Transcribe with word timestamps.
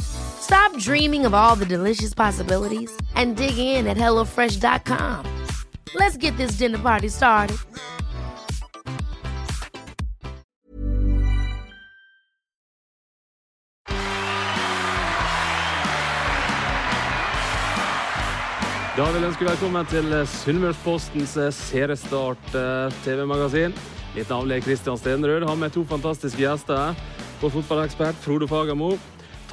Stop 0.00 0.78
dreaming 0.78 1.24
of 1.24 1.34
all 1.34 1.56
the 1.56 1.66
delicious 1.66 2.14
possibilities 2.14 2.90
and 3.14 3.36
dig 3.36 3.58
in 3.58 3.86
at 3.86 3.96
HelloFresh.com. 3.96 5.24
Let's 5.94 6.16
get 6.16 6.36
this 6.36 6.58
dinner 6.58 6.78
party 6.78 7.08
started. 7.08 7.56
Da 18.94 19.02
vil 19.10 19.24
jeg 19.24 19.26
ønske 19.32 19.46
velkommen 19.48 19.86
til 19.90 20.12
Sunnmørspostens 20.30 21.32
eh, 21.34 22.92
TV-magasin. 23.02 23.74
Mitt 24.14 24.30
navn 24.30 24.52
er 24.54 24.62
Kristian 24.62 24.98
Stenrød. 24.98 25.42
Har 25.48 25.58
med 25.58 25.74
to 25.74 25.82
fantastiske 25.84 26.38
gjester. 26.38 26.94
Vår 27.40 27.50
fotballekspert 27.56 28.14
Frode 28.22 28.46
Fagermo. 28.48 28.92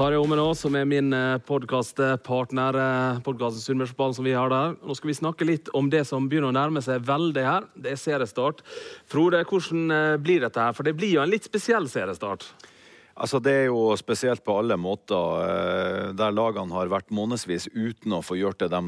Tarjei 0.01 0.17
Omenå, 0.17 0.47
som 0.57 0.73
er 0.73 0.87
min 0.89 1.13
podkastpartner. 1.45 2.73
Podkasten 3.21 3.61
Sunnmørsballen 3.61 4.15
som 4.17 4.25
vi 4.25 4.31
har 4.33 4.49
der. 4.49 4.71
Nå 4.81 4.95
skal 4.97 5.11
vi 5.11 5.13
snakke 5.19 5.45
litt 5.45 5.69
om 5.77 5.91
det 5.93 6.01
som 6.09 6.25
begynner 6.25 6.49
å 6.49 6.55
nærme 6.57 6.81
seg 6.81 7.03
veldig 7.05 7.43
her. 7.45 7.67
Det 7.77 7.91
er 7.91 7.99
seriestart. 8.01 8.63
Frode, 9.11 9.43
hvordan 9.45 9.93
eh, 9.93 10.15
blir 10.17 10.41
dette 10.41 10.57
her? 10.57 10.73
For 10.73 10.89
det 10.89 10.95
blir 10.97 11.19
jo 11.19 11.21
en 11.21 11.29
litt 11.29 11.45
spesiell 11.45 11.85
seriestart. 11.85 12.47
Altså 13.13 13.37
Det 13.45 13.53
er 13.59 13.67
jo 13.67 13.91
spesielt 14.01 14.41
på 14.41 14.57
alle 14.63 14.79
måter, 14.81 15.45
eh, 15.45 16.09
der 16.17 16.33
lagene 16.33 16.73
har 16.73 16.89
vært 16.89 17.13
månedsvis 17.13 17.69
uten 17.69 18.17
å 18.17 18.25
få 18.25 18.41
gjort 18.41 18.63
det 18.63 18.71
de 18.73 18.81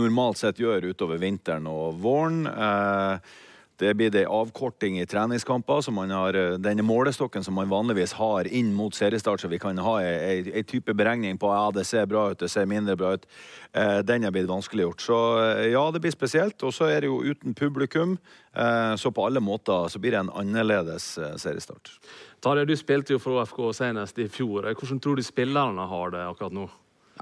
normalt 0.00 0.40
sett 0.40 0.64
gjør 0.64 0.94
utover 0.94 1.20
vinteren 1.20 1.68
og 1.68 2.00
våren. 2.00 2.46
Eh, 2.48 3.34
Det 3.76 3.94
blir 3.94 4.10
det 4.10 4.26
avkorting 4.30 5.00
i 5.00 5.06
treningskamper. 5.06 5.80
Så 5.80 5.90
man 5.90 6.10
har 6.14 6.34
eh, 6.34 6.58
denne 6.62 6.84
målestokken 6.86 7.44
som 7.44 7.56
man 7.58 7.68
vanligvis 7.68 8.12
har 8.18 8.46
inn 8.46 8.70
mot 8.74 8.94
seriestart, 8.94 9.42
så 9.42 9.50
vi 9.50 9.58
kan 9.58 9.78
ha 9.82 9.96
ei 10.04 10.62
type 10.62 10.94
beregning 10.94 11.38
på 11.38 11.50
ja, 11.50 11.70
det 11.74 11.86
ser 11.88 12.06
bra 12.06 12.28
ut, 12.30 12.38
det 12.38 12.50
ser 12.52 12.70
mindre 12.70 12.96
bra 12.96 13.14
ut. 13.18 13.26
Eh, 13.72 13.98
Den 14.06 14.24
er 14.24 14.34
blitt 14.34 14.50
vanskeliggjort. 14.50 15.02
Så 15.02 15.18
eh, 15.42 15.66
ja, 15.72 15.82
det 15.90 16.04
blir 16.04 16.14
spesielt. 16.14 16.62
Og 16.62 16.74
så 16.74 16.92
er 16.92 17.02
det 17.02 17.10
jo 17.10 17.22
uten 17.24 17.54
publikum. 17.54 18.18
Så 18.54 19.10
på 19.10 19.24
alle 19.26 19.40
måter 19.42 19.88
så 19.90 19.98
blir 19.98 20.12
det 20.14 20.20
en 20.20 20.28
annerledes 20.30 21.08
seriestart. 21.42 21.90
Tarjei, 22.38 22.68
du 22.70 22.76
spilte 22.78 23.16
jo 23.16 23.18
for 23.18 23.40
ÅFK 23.40 23.72
senest 23.74 24.20
i 24.22 24.28
fjor. 24.30 24.68
Hvordan 24.78 25.00
tror 25.02 25.18
du 25.18 25.24
spillerne 25.26 25.88
har 25.90 26.14
det 26.14 26.22
akkurat 26.22 26.54
nå? 26.54 26.68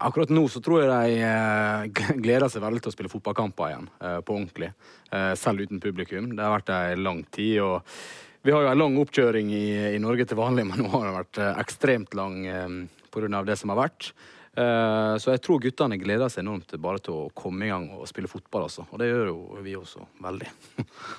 Akkurat 0.00 0.30
nå 0.32 0.46
så 0.48 0.60
tror 0.64 0.80
jeg 0.82 0.88
de 0.88 1.24
eh, 1.26 2.04
gleder 2.24 2.48
seg 2.48 2.64
veldig 2.64 2.80
til 2.80 2.92
å 2.92 2.94
spille 2.94 3.12
fotballkamper 3.12 3.68
igjen, 3.68 3.88
eh, 4.00 4.18
på 4.24 4.36
ordentlig. 4.38 4.70
Eh, 5.12 5.32
selv 5.36 5.66
uten 5.66 5.82
publikum. 5.84 6.30
Det 6.32 6.44
har 6.44 6.54
vært 6.54 6.72
ei 6.72 6.96
lang 6.96 7.20
tid. 7.28 7.60
og 7.60 7.82
Vi 8.42 8.54
har 8.54 8.64
jo 8.64 8.70
en 8.72 8.80
lang 8.80 8.96
oppkjøring 9.02 9.52
i, 9.52 9.66
i 9.92 10.00
Norge 10.00 10.24
til 10.28 10.40
vanlig, 10.40 10.64
men 10.70 10.80
nå 10.80 10.92
har 10.94 11.08
den 11.10 11.18
vært 11.20 11.42
ekstremt 11.60 12.16
lang 12.16 12.40
pga. 13.12 13.44
det 13.44 13.58
som 13.60 13.74
har 13.74 13.82
vært. 13.84 14.12
Eh, 14.53 15.14
så 15.17 15.33
jeg 15.33 15.41
tror 15.41 15.62
guttene 15.64 15.97
gleder 15.97 16.28
seg 16.28 16.42
enormt 16.42 16.75
bare 16.77 17.00
til 17.00 17.14
å 17.17 17.31
komme 17.33 17.64
i 17.64 17.70
gang 17.72 17.86
og 17.97 18.05
spille 18.11 18.28
fotball. 18.28 18.67
Altså. 18.69 18.84
Og 18.92 19.00
det 19.00 19.08
gjør 19.08 19.31
jo 19.31 19.63
vi 19.64 19.77
også 19.79 20.05
veldig. 20.24 20.51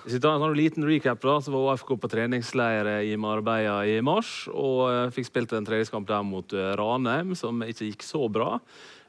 Hvis 0.04 0.18
vi 0.18 0.22
tar 0.22 0.36
en 0.36 0.46
sånn 0.46 0.58
liten 0.58 0.86
recap, 0.86 1.22
da, 1.26 1.40
så 1.42 1.54
var 1.54 1.72
ÅFK 1.74 1.96
på 1.98 2.12
treningsleir 2.14 2.92
i 3.10 3.16
Marbella 3.18 3.80
i 3.90 3.98
mars. 4.06 4.44
Og 4.54 4.84
eh, 4.92 5.14
fikk 5.16 5.32
spilt 5.32 5.56
en 5.58 5.66
treningskamp 5.70 6.10
der 6.10 6.26
mot 6.28 6.54
eh, 6.54 6.76
Ranheim, 6.78 7.34
som 7.40 7.66
ikke 7.66 7.90
gikk 7.90 8.06
så 8.06 8.28
bra. 8.30 8.60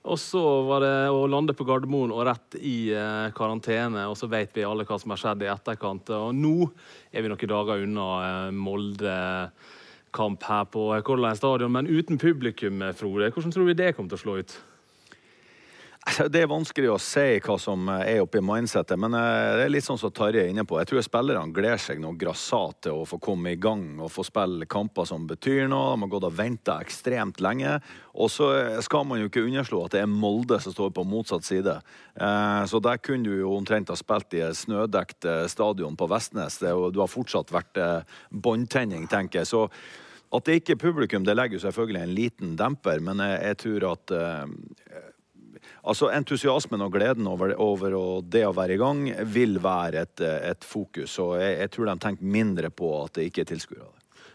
Og 0.04 0.18
så 0.20 0.40
var 0.68 0.82
det 0.84 0.96
å 1.08 1.24
lande 1.32 1.54
på 1.56 1.64
Gardermoen 1.64 2.12
og 2.12 2.26
rett 2.28 2.58
i 2.60 2.92
eh, 2.92 3.30
karantene. 3.36 4.04
Og 4.10 4.18
så 4.20 4.28
vet 4.28 4.52
vi 4.56 4.64
alle 4.64 4.84
hva 4.88 4.98
som 5.00 5.14
har 5.14 5.20
skjedd 5.20 5.44
i 5.44 5.52
etterkant. 5.52 6.12
Og 6.16 6.32
nå 6.36 6.56
er 7.12 7.24
vi 7.24 7.32
noen 7.32 7.52
dager 7.54 7.84
unna 7.86 8.08
eh, 8.24 8.50
Molde-kamp 10.14 10.44
her 10.44 10.64
på 10.64 11.00
Color 11.02 11.22
Line 11.22 11.36
stadion, 11.36 11.72
men 11.72 11.86
uten 11.86 12.18
publikum, 12.18 12.82
Frode. 12.94 13.30
Hvordan 13.30 13.52
tror 13.52 13.64
vi 13.64 13.74
det 13.74 13.94
kommer 13.96 14.08
til 14.08 14.18
å 14.18 14.22
slå 14.22 14.36
ut? 14.38 14.60
Det 16.32 16.42
er 16.42 16.50
vanskelig 16.50 16.90
å 16.92 16.98
si 17.02 17.38
hva 17.42 17.56
som 17.60 17.88
er 17.92 18.20
oppi 18.22 18.40
mindsettet, 18.44 18.98
men 19.00 19.16
eh, 19.18 19.54
det 19.58 19.64
er 19.66 19.72
litt 19.72 19.86
sånn 19.86 19.98
som 20.00 20.12
Tarjei 20.14 20.44
er 20.44 20.52
inne 20.52 20.64
på. 20.68 20.78
Jeg 20.80 20.90
tror 20.90 21.04
spillerne 21.06 21.54
gleder 21.54 21.80
seg 21.80 22.00
noe 22.02 22.16
grassat 22.18 22.84
til 22.86 23.00
å 23.00 23.06
få 23.08 23.18
komme 23.22 23.54
i 23.54 23.60
gang 23.60 23.98
og 24.02 24.12
få 24.12 24.24
spille 24.26 24.68
kamper 24.70 25.08
som 25.08 25.26
betyr 25.30 25.66
noe. 25.70 25.94
De 25.94 26.04
har 26.04 26.12
gått 26.12 26.28
og 26.28 26.36
venta 26.38 26.78
ekstremt 26.84 27.42
lenge. 27.44 27.78
Og 28.14 28.30
så 28.30 28.50
skal 28.84 29.06
man 29.08 29.22
jo 29.22 29.30
ikke 29.30 29.44
underslå 29.46 29.84
at 29.86 29.96
det 29.96 30.04
er 30.04 30.10
Molde 30.10 30.60
som 30.62 30.74
står 30.74 30.92
på 30.94 31.06
motsatt 31.08 31.46
side. 31.46 31.78
Eh, 32.14 32.62
Så 32.70 32.80
der 32.84 33.02
kunne 33.02 33.30
du 33.30 33.40
jo 33.40 33.56
omtrent 33.56 33.90
ha 33.90 33.98
spilt 33.98 34.34
i 34.38 34.44
et 34.46 34.58
snødekt 34.58 35.26
eh, 35.26 35.46
stadion 35.50 35.98
på 35.98 36.08
Vestnes. 36.10 36.60
Du 36.62 37.00
har 37.00 37.10
fortsatt 37.10 37.52
vært 37.54 37.80
eh, 37.80 38.16
båndtenning, 38.30 39.08
tenker 39.10 39.42
jeg. 39.42 39.50
Så 39.50 39.66
at 40.34 40.46
det 40.46 40.60
ikke 40.60 40.74
er 40.74 40.82
publikum, 40.82 41.26
det 41.26 41.36
legger 41.36 41.60
jo 41.60 41.66
selvfølgelig 41.68 42.00
en 42.02 42.14
liten 42.14 42.54
demper, 42.58 42.98
men 43.04 43.20
jeg, 43.22 43.58
tror 43.60 43.84
at 43.92 44.14
eh, 44.14 45.10
Altså 45.84 46.08
Entusiasmen 46.16 46.80
og 46.84 46.94
gleden 46.94 47.26
over, 47.28 47.52
over 47.60 47.98
det 48.24 48.46
å 48.48 48.54
være 48.56 48.76
i 48.76 48.80
gang 48.80 49.04
vil 49.28 49.58
være 49.62 50.06
et, 50.06 50.24
et 50.24 50.64
fokus. 50.64 51.18
Og 51.20 51.36
jeg, 51.42 51.58
jeg 51.60 51.74
tror 51.74 51.90
de 51.90 51.98
tenker 52.06 52.32
mindre 52.38 52.70
på 52.72 52.94
at 53.02 53.18
det 53.18 53.28
ikke 53.28 53.44
er 53.44 53.52
tilskuere. 53.52 53.92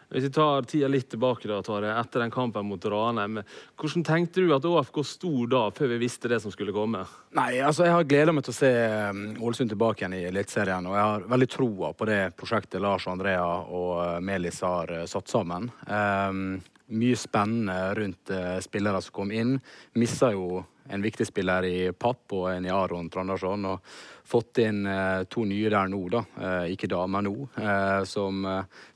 Hvis 0.10 0.24
vi 0.24 0.30
tar 0.34 0.66
tida 0.66 0.88
litt 0.90 1.06
tilbake 1.12 1.46
da, 1.46 1.60
Tare, 1.62 1.92
etter 2.00 2.24
den 2.24 2.32
kampen 2.34 2.66
mot 2.66 2.86
Ranheim, 2.90 3.44
hvordan 3.78 4.06
tenkte 4.06 4.42
du 4.42 4.56
at 4.56 4.66
ÅFK 4.66 5.04
sto 5.06 5.46
da, 5.50 5.68
før 5.76 5.92
vi 5.92 6.00
visste 6.02 6.32
det 6.32 6.40
som 6.42 6.54
skulle 6.54 6.74
komme? 6.74 7.04
Nei, 7.38 7.60
altså 7.62 7.86
Jeg 7.86 7.94
har 7.94 8.08
gleda 8.10 8.34
meg 8.34 8.48
til 8.48 8.56
å 8.56 8.58
se 8.58 8.72
um, 9.12 9.22
Ålesund 9.46 9.70
tilbake 9.70 10.02
igjen 10.02 10.18
i 10.18 10.24
Eliteserien. 10.32 10.88
Og 10.90 10.98
jeg 10.98 11.12
har 11.12 11.28
veldig 11.30 11.50
troa 11.54 11.92
på 11.94 12.10
det 12.10 12.18
prosjektet 12.42 12.82
Lars 12.82 13.06
og 13.06 13.14
Andrea 13.14 13.46
og 13.46 13.94
uh, 14.00 14.18
Melis 14.26 14.64
har 14.66 14.96
uh, 14.98 15.06
satt 15.10 15.30
sammen. 15.30 15.70
Um, 15.86 16.58
mye 16.90 17.22
spennende 17.22 17.78
rundt 18.02 18.34
uh, 18.34 18.58
spillere 18.66 19.06
som 19.06 19.14
kom 19.14 19.30
inn. 19.30 19.60
Missa 19.94 20.34
jo 20.34 20.64
en 20.90 21.02
viktig 21.02 21.28
spiller 21.28 21.66
i 21.66 21.92
Papp 21.94 22.34
og 22.38 22.48
en 22.52 22.66
i 22.66 22.72
Aron 22.74 23.10
Trandarsson. 23.14 23.68
Og 23.70 23.92
fått 24.30 24.62
inn 24.64 24.84
uh, 24.88 25.26
to 25.30 25.46
nye 25.50 25.72
der 25.72 25.90
nå, 25.92 26.02
da. 26.14 26.24
Uh, 26.38 26.66
ikke 26.74 26.90
da, 26.92 27.04
men 27.10 27.30
nå. 27.30 27.36
uh, 27.58 28.02
som 28.10 28.46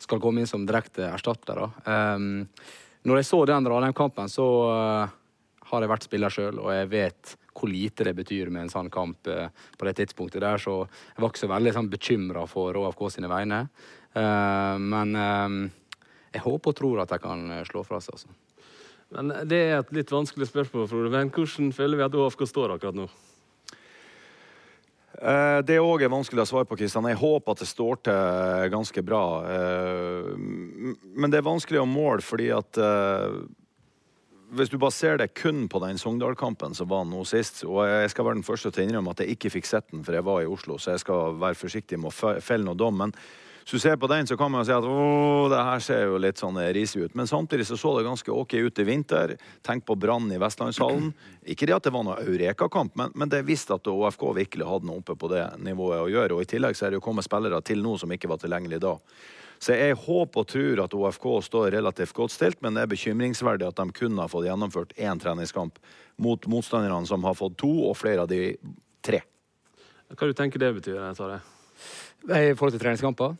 skal 0.01 0.21
komme 0.21 0.43
inn 0.43 0.49
som 0.49 0.65
direkte 0.67 1.07
erstattere. 1.09 1.69
Når 3.03 3.19
jeg 3.19 3.27
så 3.27 3.39
den 3.49 3.67
Ranheim-kampen, 3.67 4.29
så 4.31 4.45
har 5.69 5.83
jeg 5.83 5.91
vært 5.91 6.05
spiller 6.05 6.31
sjøl, 6.31 6.61
og 6.61 6.69
jeg 6.71 6.87
vet 6.91 7.33
hvor 7.53 7.69
lite 7.69 8.05
det 8.07 8.13
betyr 8.15 8.51
med 8.53 8.65
en 8.65 8.71
sånn 8.71 8.91
kamp 8.93 9.27
på 9.27 9.87
det 9.87 9.93
tidspunktet 9.99 10.41
der, 10.43 10.61
så 10.61 10.77
jeg 10.85 11.19
var 11.19 11.33
ikke 11.33 11.41
så 11.43 11.51
veldig 11.51 11.73
sånn, 11.75 11.91
bekymra 11.91 12.45
for 12.49 12.79
ÅFK 12.79 13.03
sine 13.17 13.29
vegne. 13.31 13.59
Men 14.15 15.13
jeg 15.19 16.45
håper 16.47 16.71
og 16.71 16.79
tror 16.79 17.03
at 17.03 17.13
de 17.13 17.21
kan 17.23 17.45
slå 17.67 17.83
fra 17.87 17.99
seg, 18.03 18.15
altså. 18.15 18.42
Men 19.13 19.33
Det 19.47 19.59
er 19.59 19.77
et 19.79 19.93
litt 19.93 20.11
vanskelig 20.11 20.49
spørsmål, 20.49 20.87
Frode. 20.89 21.11
Men 21.13 21.29
hvordan 21.33 21.73
føler 21.75 21.99
vi 21.99 22.07
at 22.07 22.17
ÅFK 22.17 22.47
står 22.49 22.75
akkurat 22.75 22.97
nå? 22.97 23.07
Eh, 25.21 25.61
Det 25.61 25.79
òg 25.79 26.01
er 26.03 26.09
vanskelig 26.11 26.41
å 26.43 26.49
svare 26.49 26.65
på. 26.67 26.77
Kristian. 26.77 27.05
Jeg 27.07 27.21
håper 27.21 27.51
at 27.51 27.59
det 27.61 27.69
står 27.69 28.01
til 28.03 28.71
ganske 28.73 29.03
bra. 29.05 29.25
Eh, 29.45 30.37
Men 31.15 31.29
det 31.29 31.37
er 31.37 31.49
vanskelig 31.49 31.83
å 31.83 31.89
måle 31.89 32.21
fordi 32.21 32.49
at 32.55 32.77
eh, 32.77 33.43
Hvis 34.53 34.69
du 34.69 34.77
bare 34.77 34.91
ser 34.93 35.17
det 35.17 35.33
kun 35.33 35.67
på 35.67 35.79
den 35.81 35.97
Sogndal-kampen 35.97 36.75
som 36.75 36.87
var 36.87 37.05
nå 37.05 37.23
sist 37.25 37.63
Og 37.65 37.87
jeg 37.87 38.11
skal 38.11 38.25
være 38.25 38.35
den 38.37 38.45
første 38.45 38.69
til 38.69 38.83
å 38.83 38.87
innrømme 38.87 39.09
at 39.09 39.19
jeg 39.23 39.33
ikke 39.33 39.49
fikk 39.49 39.65
sett 39.65 39.87
den, 39.91 40.03
for 40.03 40.13
jeg 40.13 40.25
var 40.25 40.43
i 40.43 40.45
Oslo, 40.45 40.77
så 40.77 40.91
jeg 40.93 40.99
skal 41.01 41.33
være 41.41 41.57
forsiktig 41.57 41.97
med 41.97 42.11
å 42.11 42.39
felle 42.41 42.65
noe 42.65 42.77
dom. 42.77 42.97
Men 42.97 43.13
hvis 43.63 43.79
du 43.79 43.79
ser 43.79 43.95
på 43.95 44.09
den, 44.11 44.27
så 44.27 44.35
kan 44.37 44.51
man 44.51 44.59
jo 44.59 44.67
si 44.67 44.73
at 44.75 44.85
å, 44.85 44.95
det 45.47 45.59
her 45.63 45.83
ser 45.83 46.01
jo 46.09 46.17
litt 46.19 46.41
sånn 46.41 46.57
risig 46.75 47.05
ut. 47.05 47.13
Men 47.15 47.29
samtidig 47.31 47.63
så 47.69 47.77
så 47.79 47.93
det 47.95 48.03
ganske 48.03 48.31
ok 48.31 48.57
ut 48.59 48.79
i 48.79 48.85
vinter. 48.87 49.35
Tenk 49.63 49.85
på 49.87 49.95
brannen 49.95 50.33
i 50.35 50.39
Vestlandshallen. 50.41 51.13
Ikke 51.47 51.69
det 51.69 51.77
at 51.77 51.87
det 51.87 51.93
var 51.95 52.03
noe 52.03 52.19
Eureka-kamp, 52.25 52.97
men, 52.99 53.13
men 53.15 53.31
det 53.31 53.45
viste 53.47 53.77
at 53.77 53.87
ÅFK 53.87 54.25
virkelig 54.35 54.67
hadde 54.67 54.89
noe 54.89 54.99
oppe 54.99 55.15
på 55.15 55.29
det 55.31 55.45
nivået 55.63 56.01
å 56.01 56.11
gjøre. 56.11 56.35
Og 56.35 56.43
i 56.43 56.49
tillegg 56.51 56.75
så 56.75 56.85
er 56.85 56.91
det 56.91 56.99
jo 56.99 57.05
kommet 57.05 57.27
spillere 57.27 57.61
til 57.63 57.79
nå 57.85 57.95
som 58.01 58.11
ikke 58.11 58.31
var 58.33 58.41
tilgjengelige 58.43 58.83
da. 58.83 58.97
Så 59.63 59.77
jeg 59.79 59.95
håper 59.95 60.43
og 60.43 60.49
tror 60.51 60.83
at 60.83 60.97
ÅFK 60.99 61.29
står 61.47 61.69
relativt 61.77 62.15
godt 62.17 62.35
stilt, 62.35 62.59
men 62.65 62.75
det 62.75 62.83
er 62.83 62.91
bekymringsverdig 62.91 63.69
at 63.69 63.79
de 63.79 63.95
kun 63.95 64.19
har 64.19 64.27
fått 64.27 64.49
gjennomført 64.49 64.91
én 64.99 65.23
treningskamp 65.23 65.79
mot 66.19 66.49
motstanderne 66.51 67.07
som 67.07 67.23
har 67.23 67.39
fått 67.39 67.55
to, 67.63 67.71
og 67.87 67.95
flere 67.95 68.25
av 68.25 68.31
de 68.31 68.57
tre. 68.99 69.23
Hva 70.11 70.27
du 70.27 70.35
tenker 70.35 70.59
det 70.59 70.73
betyr? 70.81 70.99
Tare? 71.15 71.39
I 72.27 72.51
forhold 72.59 72.75
til 72.75 72.83
treningskamper? 72.83 73.39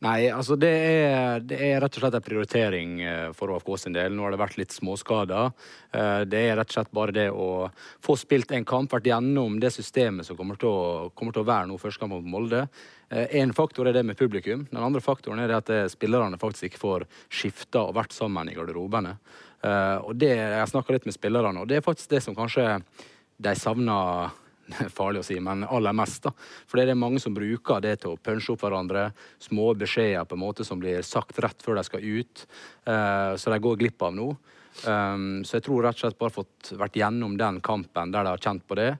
Nei, 0.00 0.30
altså 0.32 0.56
det 0.56 0.70
er, 0.72 1.42
det 1.44 1.58
er, 1.60 1.74
rett 1.82 1.96
og 1.98 2.00
slett 2.00 2.14
en 2.16 2.24
prioritering 2.24 2.92
eh, 3.04 3.26
for 3.36 3.52
AFK 3.52 3.74
sin 3.82 3.92
del. 3.92 4.14
Nå 4.16 4.24
har 4.24 4.32
det 4.32 4.40
vært 4.40 4.56
litt 4.56 4.72
småskader. 4.72 5.50
Eh, 5.92 6.22
det 6.24 6.40
er 6.40 6.56
rett 6.56 6.72
og 6.72 6.78
slett 6.78 6.94
bare 6.96 7.14
det 7.18 7.26
å 7.28 7.68
få 8.00 8.16
spilt 8.16 8.54
en 8.56 8.64
kamp, 8.64 8.88
vært 8.94 9.10
gjennom 9.10 9.58
det 9.60 9.74
systemet 9.74 10.24
som 10.24 10.38
kommer 10.40 10.56
til 10.56 10.72
å, 10.72 11.10
kommer 11.12 11.36
til 11.36 11.44
å 11.44 11.50
være 11.52 11.68
nå 11.68 11.76
første 11.82 12.00
kamp 12.00 12.16
mot 12.16 12.32
Molde. 12.32 12.64
En 13.10 13.52
faktor 13.52 13.90
er 13.90 13.96
det 13.98 14.06
med 14.06 14.16
publikum. 14.16 14.64
Den 14.70 14.84
andre 14.86 15.02
faktoren 15.04 15.42
er 15.42 15.50
det 15.50 15.58
at 15.58 15.92
spillerne 15.92 16.38
faktisk 16.40 16.68
ikke 16.68 16.80
får 16.80 17.04
skifta 17.26 17.82
og 17.88 17.96
vært 17.98 18.14
sammen 18.14 18.48
i 18.48 18.54
garderobene. 18.54 19.16
Og 20.06 20.12
det, 20.14 20.30
Jeg 20.30 20.68
snakka 20.70 20.94
litt 20.94 21.08
med 21.10 21.16
spillerne, 21.16 21.58
og 21.58 21.66
det 21.66 21.80
er 21.80 21.82
faktisk 21.82 22.12
det 22.14 22.22
som 22.22 22.38
kanskje 22.38 22.78
de 23.42 23.56
savner 23.58 24.30
farlig 24.98 25.22
å 25.22 25.26
si, 25.26 25.38
men 25.42 25.64
aller 25.66 25.96
mest. 25.96 26.22
da. 26.26 26.32
For 26.66 26.80
det 26.80 26.90
er 26.90 26.98
mange 26.98 27.20
som 27.22 27.36
bruker 27.36 27.82
det 27.84 28.00
til 28.02 28.14
å 28.14 28.20
punche 28.20 28.54
opp 28.54 28.64
hverandre. 28.64 29.10
Små 29.42 29.72
beskjeder 29.78 30.26
på 30.28 30.38
en 30.38 30.44
måte 30.44 30.66
som 30.66 30.80
blir 30.80 31.04
sagt 31.06 31.38
rett 31.42 31.62
før 31.62 31.80
de 31.80 31.86
skal 31.86 32.04
ut, 32.04 32.46
uh, 32.88 33.36
så 33.36 33.52
de 33.52 33.60
går 33.62 33.78
glipp 33.80 34.02
av 34.06 34.16
noe. 34.16 34.38
Um, 34.86 35.42
så 35.44 35.58
jeg 35.58 35.66
tror 35.66 35.82
rett 35.84 35.98
og 35.98 36.04
slett 36.04 36.20
bare 36.20 36.32
fått 36.32 36.70
vært 36.78 36.98
gjennom 37.00 37.34
den 37.36 37.58
kampen 37.64 38.12
der 38.14 38.24
de 38.24 38.32
har 38.32 38.42
kjent 38.42 38.62
på 38.68 38.78
det, 38.78 38.90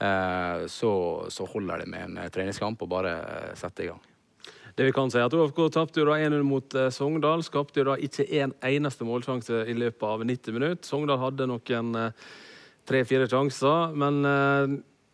uh, 0.00 0.66
så, 0.70 0.92
så, 1.32 1.48
holder 1.50 1.82
det 1.82 1.88
med 1.92 2.06
en 2.06 2.30
treningskamp 2.32 2.84
og 2.84 2.92
bare 2.92 3.16
sette 3.58 3.84
i 3.84 3.90
gang. 3.90 4.04
Det 4.76 4.84
vi 4.84 4.92
kan 4.92 5.08
si 5.08 5.20
at 5.22 5.32
ÅFK 5.32 5.62
tapte 5.72 6.02
1-0 6.04 6.42
mot 6.44 6.74
eh, 6.76 6.90
Sogndal. 6.92 7.40
Skapte 7.40 7.80
jo 7.80 7.86
da 7.88 7.94
ikke 7.96 8.26
en 8.42 8.50
eneste 8.60 9.06
målsjanse 9.08 9.62
i 9.72 9.72
løpet 9.72 10.04
av 10.04 10.24
90 10.28 10.52
minutter. 10.52 10.84
Sogndal 10.84 11.22
hadde 11.22 11.46
noen 11.48 11.94
tre-fire 12.84 13.24
sjanser, 13.24 13.96
men 13.96 14.20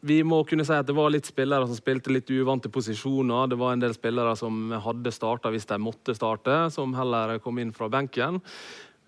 vi 0.04 0.19
må 0.26 0.40
kunne 0.44 0.64
si 0.66 0.75
at 0.75 0.87
det 0.88 0.96
var 0.99 1.12
litt 1.14 1.28
spillere 1.31 1.66
som 1.69 1.78
spilte 1.78 2.10
litt 2.10 2.31
uvante 2.34 2.70
posisjoner. 2.72 3.52
Det 3.52 3.58
var 3.60 3.76
en 3.76 3.82
del 3.84 3.94
spillere 3.94 4.34
som 4.38 4.72
hadde 4.82 5.12
starta 5.14 5.52
hvis 5.54 5.69
de 5.70 5.78
måtte 5.78 6.16
starte, 6.19 6.56
som 6.75 6.96
heller 6.99 7.37
kom 7.44 7.60
inn 7.62 7.70
fra 7.76 7.87
benken. 7.93 8.40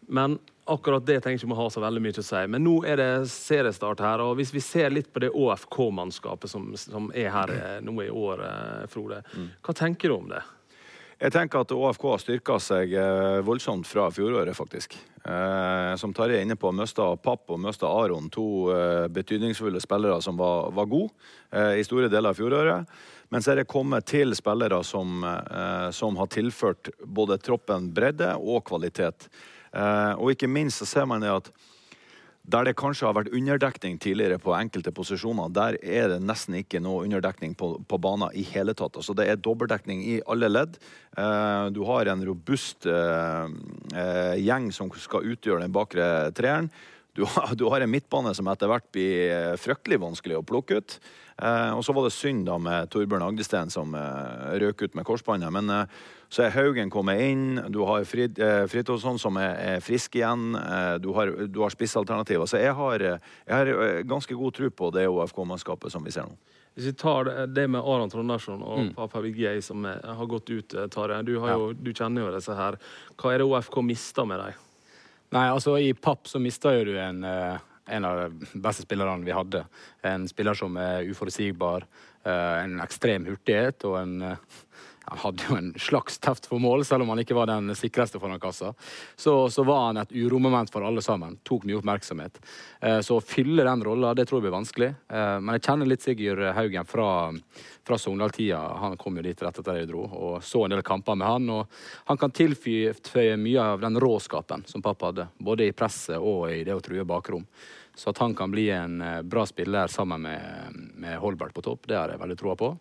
Men 0.07 0.39
akkurat 0.71 1.03
det 1.07 1.19
trenger 1.25 1.41
ikke 1.41 1.51
vi 1.51 1.59
ha 1.59 1.67
så 1.73 1.83
veldig 1.83 2.03
mye 2.05 2.23
å 2.23 2.25
si. 2.25 2.43
Men 2.55 2.63
nå 2.63 2.77
er 2.87 3.01
det 3.01 3.11
seriestart 3.33 4.05
her, 4.07 4.23
og 4.23 4.39
hvis 4.39 4.55
vi 4.55 4.63
ser 4.63 4.95
litt 4.95 5.11
på 5.13 5.25
det 5.25 5.33
ÅFK-mannskapet 5.35 6.53
som, 6.53 6.71
som, 6.79 7.11
er 7.11 7.33
her 7.35 7.53
eh, 7.57 7.79
nå 7.85 7.97
i 8.05 8.11
år, 8.11 8.45
eh, 8.47 8.85
Frode, 8.93 9.25
mm. 9.35 9.49
hva 9.67 9.75
tenker 9.77 10.13
du 10.13 10.19
om 10.21 10.31
det? 10.31 10.45
Jeg 11.25 11.33
tenker 11.33 11.63
at 11.65 11.71
ÅFK 11.73 12.03
har 12.05 12.21
styrka 12.21 12.55
seg 12.61 12.91
eh, 13.01 13.39
voldsomt 13.47 13.89
fra 13.89 14.11
fjoråret, 14.13 14.53
faktisk. 14.53 14.93
Eh, 15.25 15.93
som 15.97 16.13
Tarjei 16.13 16.43
er 16.43 16.45
inne 16.45 16.59
på, 16.61 16.69
mista 16.77 17.07
Papp 17.17 17.55
og 17.55 17.63
mista 17.65 17.89
Aron, 17.89 18.27
to 18.29 18.45
eh, 18.75 19.07
betydningsfulle 19.09 19.81
spillere 19.81 20.19
som 20.21 20.37
var, 20.37 20.69
var 20.77 20.91
gode 20.91 21.15
i 21.79 21.85
store 21.87 22.11
deler 22.13 22.35
av 22.35 22.37
fjoråret. 22.37 22.93
Men 23.33 23.41
så 23.41 23.55
er 23.55 23.63
det 23.63 23.71
kommet 23.71 24.05
til 24.11 24.37
spillere 24.37 24.83
som, 24.85 25.25
som 25.95 26.17
har 26.19 26.29
tilført 26.35 26.91
både 27.07 27.39
troppen 27.41 27.87
bredde 27.95 28.33
og 28.37 28.65
kvalitet. 28.67 29.29
Og 30.19 30.33
ikke 30.35 30.51
minst 30.51 30.83
så 30.83 30.89
ser 30.91 31.07
man 31.09 31.23
det 31.23 31.31
at 31.31 31.49
der 32.45 32.67
det 32.69 32.75
kanskje 32.77 33.07
har 33.09 33.15
vært 33.17 33.33
underdekning 33.33 33.97
tidligere 34.03 34.37
på 34.43 34.53
enkelte 34.53 34.93
posisjoner, 34.93 35.49
der 35.55 35.79
er 35.81 36.11
det 36.13 36.19
nesten 36.21 36.59
ikke 36.59 36.83
noe 36.85 37.07
underdekning 37.07 37.55
på, 37.57 37.71
på 37.89 37.99
banen 38.01 38.35
i 38.37 38.45
hele 38.51 38.75
tatt. 38.77 38.99
Altså 39.01 39.17
Det 39.17 39.29
er 39.31 39.41
dobbeltdekning 39.41 40.03
i 40.05 40.19
alle 40.29 40.51
ledd. 40.53 40.77
Eh, 41.17 41.71
du 41.73 41.81
har 41.89 42.11
en 42.13 42.25
robust 42.29 42.85
eh, 42.91 43.47
eh, 43.97 44.35
gjeng 44.45 44.69
som 44.77 44.93
skal 44.93 45.31
utgjøre 45.33 45.65
den 45.65 45.73
bakre 45.73 46.11
treeren. 46.37 46.69
Du 47.15 47.23
har, 47.25 47.55
du 47.55 47.69
har, 47.71 47.81
en 47.81 47.93
midtbane 47.93 48.33
som 48.35 48.49
etter 48.51 48.71
hvert 48.71 48.89
blir 48.95 49.55
fryktelig 49.63 50.01
vanskelig 50.03 50.41
å 50.41 50.47
plukke 50.47 50.81
ut. 50.83 50.99
Eh, 51.43 51.71
og 51.75 51.83
så 51.85 51.95
var 51.95 52.07
det 52.07 52.15
synd 52.15 52.47
da 52.47 52.57
med 52.63 52.91
Torbjørn 52.95 53.25
Agdesten 53.27 53.71
som 53.73 53.95
eh, 53.99 54.55
røk 54.63 54.85
ut 54.85 54.99
med 54.99 55.07
korsbåndet. 55.07 55.51
Men 55.55 55.71
eh, 55.71 56.03
så 56.31 56.45
er 56.47 56.55
Haugen 56.55 56.91
kommet 56.91 57.21
inn, 57.23 57.61
du 57.75 57.81
har 57.89 58.07
Frid, 58.07 58.39
eh, 58.43 58.65
Fridtjofsson 58.71 59.19
som 59.23 59.39
er, 59.39 59.55
er, 59.75 59.83
frisk 59.85 60.17
igjen. 60.19 60.55
Eh, 60.59 60.97
du 61.03 61.13
har, 61.15 61.31
du 61.51 61.61
har 61.63 61.75
spissalternativer. 61.75 62.47
Så 62.51 62.63
jeg 62.63 62.75
har, 62.75 63.07
jeg 63.07 63.55
har, 63.55 63.71
eh, 63.71 64.03
ganske 64.07 64.35
god 64.35 64.59
tro 64.59 64.71
på 64.71 64.91
det 64.95 65.09
OFK-mannskapet 65.11 65.95
som 65.95 66.07
vi 66.07 66.15
ser 66.15 66.31
nå. 66.31 66.39
Hvis 66.75 66.91
vi 66.91 66.97
tar 66.99 67.31
det 67.55 67.69
med 67.71 67.79
Aron 67.87 68.11
Trondersson 68.11 68.63
og 68.67 68.81
mm. 68.81 68.95
Papa 68.97 69.21
Vigei 69.23 69.61
som 69.63 69.85
har 69.87 70.27
gått 70.27 70.51
ut, 70.51 70.75
Tarjei. 70.91 71.21
Du, 71.23 71.37
ja. 71.39 71.55
du, 71.71 71.91
kjenner 71.95 72.27
jo 72.27 72.33
disse 72.35 72.57
her. 72.59 72.81
Hva 73.15 73.31
er 73.31 73.43
det 73.43 73.47
OFK 73.47 73.79
mister 73.87 74.27
med 74.27 74.43
dem? 74.43 74.64
Nei, 75.35 75.49
altså 75.51 75.77
I 75.83 75.93
papp 75.99 76.29
så 76.31 76.39
mista 76.43 76.71
jo 76.77 76.85
du 76.87 76.95
en, 77.01 77.25
en 77.25 78.05
av 78.07 78.21
de 78.23 78.61
beste 78.63 78.85
spillerne 78.87 79.27
vi 79.27 79.35
hadde. 79.35 79.65
En 80.07 80.29
spiller 80.31 80.55
som 80.59 80.77
er 80.79 81.09
uforutsigbar, 81.11 81.89
en 82.25 82.79
ekstrem 82.85 83.27
hurtighet 83.27 83.85
og 83.89 83.99
en 83.99 84.15
han 85.05 85.19
hadde 85.19 85.45
jo 85.49 85.57
en 85.57 85.75
slags 85.79 86.19
teft 86.19 86.47
for 86.47 86.59
mål, 86.63 86.85
selv 86.85 87.05
om 87.05 87.13
han 87.13 87.21
ikke 87.21 87.37
var 87.37 87.51
den 87.51 87.75
sikreste 87.77 88.21
foran 88.21 88.41
kassa. 88.41 88.73
Så, 89.17 89.51
så 89.51 89.65
var 89.67 89.87
han 89.87 90.01
et 90.01 90.15
uromoment 90.17 90.73
for 90.73 90.87
alle 90.87 91.03
sammen. 91.05 91.37
Tok 91.45 91.67
mye 91.69 91.77
oppmerksomhet. 91.81 92.41
Eh, 92.81 93.01
så 93.05 93.19
å 93.19 93.25
fylle 93.25 93.67
den 93.67 93.85
rolla, 93.85 94.15
det 94.17 94.25
tror 94.29 94.41
jeg 94.41 94.47
blir 94.47 94.57
vanskelig. 94.57 94.91
Eh, 95.13 95.37
men 95.41 95.59
jeg 95.59 95.67
kjenner 95.69 95.91
litt 95.91 96.07
Sigurd 96.07 96.45
Haugen 96.57 96.89
fra, 96.89 97.09
fra 97.85 97.99
Sogndal-tida. 98.01 98.63
Han 98.81 98.97
kom 99.01 99.21
jo 99.21 99.27
dit 99.27 99.45
rett 99.45 99.61
etter 99.61 99.83
jeg 99.83 99.91
dro, 99.93 100.07
og 100.09 100.41
så 100.45 100.65
en 100.65 100.77
del 100.77 100.85
kamper 100.87 101.21
med 101.21 101.29
han. 101.29 101.53
Og 101.53 101.79
han 102.09 102.21
kan 102.21 102.33
tilføye 102.35 103.37
mye 103.41 103.71
av 103.75 103.85
den 103.85 104.01
råskapen 104.01 104.65
som 104.71 104.85
pappa 104.85 105.13
hadde, 105.13 105.29
både 105.37 105.69
i 105.69 105.77
presset 105.77 106.17
og 106.17 106.49
i 106.49 106.63
det 106.65 106.77
å 106.77 106.85
true 106.85 107.05
bakrom. 107.09 107.45
Så 107.95 108.11
at 108.11 108.19
han 108.19 108.35
kan 108.35 108.51
bli 108.51 108.71
en 108.75 108.99
eh, 109.05 109.21
bra 109.23 109.45
spiller 109.47 109.87
sammen 109.87 110.25
med, 110.25 110.81
med 110.95 111.19
Holbert 111.23 111.55
på 111.55 111.63
topp, 111.63 111.87
det 111.87 112.01
har 112.01 112.11
jeg 112.11 112.25
veldig 112.25 112.41
troa 112.41 112.57
på. 112.59 112.73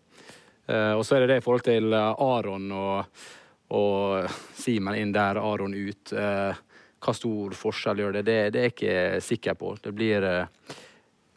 Uh, 0.70 0.94
og 0.98 1.04
så 1.06 1.18
er 1.18 1.24
det 1.24 1.34
det 1.34 1.42
i 1.42 1.46
forhold 1.46 1.66
til 1.66 1.92
uh, 1.92 2.14
Aron 2.24 2.70
og, 2.72 3.26
og 3.76 4.38
Simen 4.56 4.96
inn 5.00 5.12
der, 5.16 5.42
Aron 5.42 5.76
ut. 5.76 6.14
Uh, 6.16 6.56
hva 7.04 7.14
stor 7.18 7.58
forskjell 7.58 8.00
gjør 8.00 8.18
det? 8.20 8.26
det? 8.30 8.40
Det, 8.56 8.60
er 8.60 8.70
jeg 8.70 8.76
ikke 8.78 9.22
sikker 9.26 9.60
på. 9.60 9.74
Det 9.84 9.92
blir, 9.92 10.24
det 10.24 10.48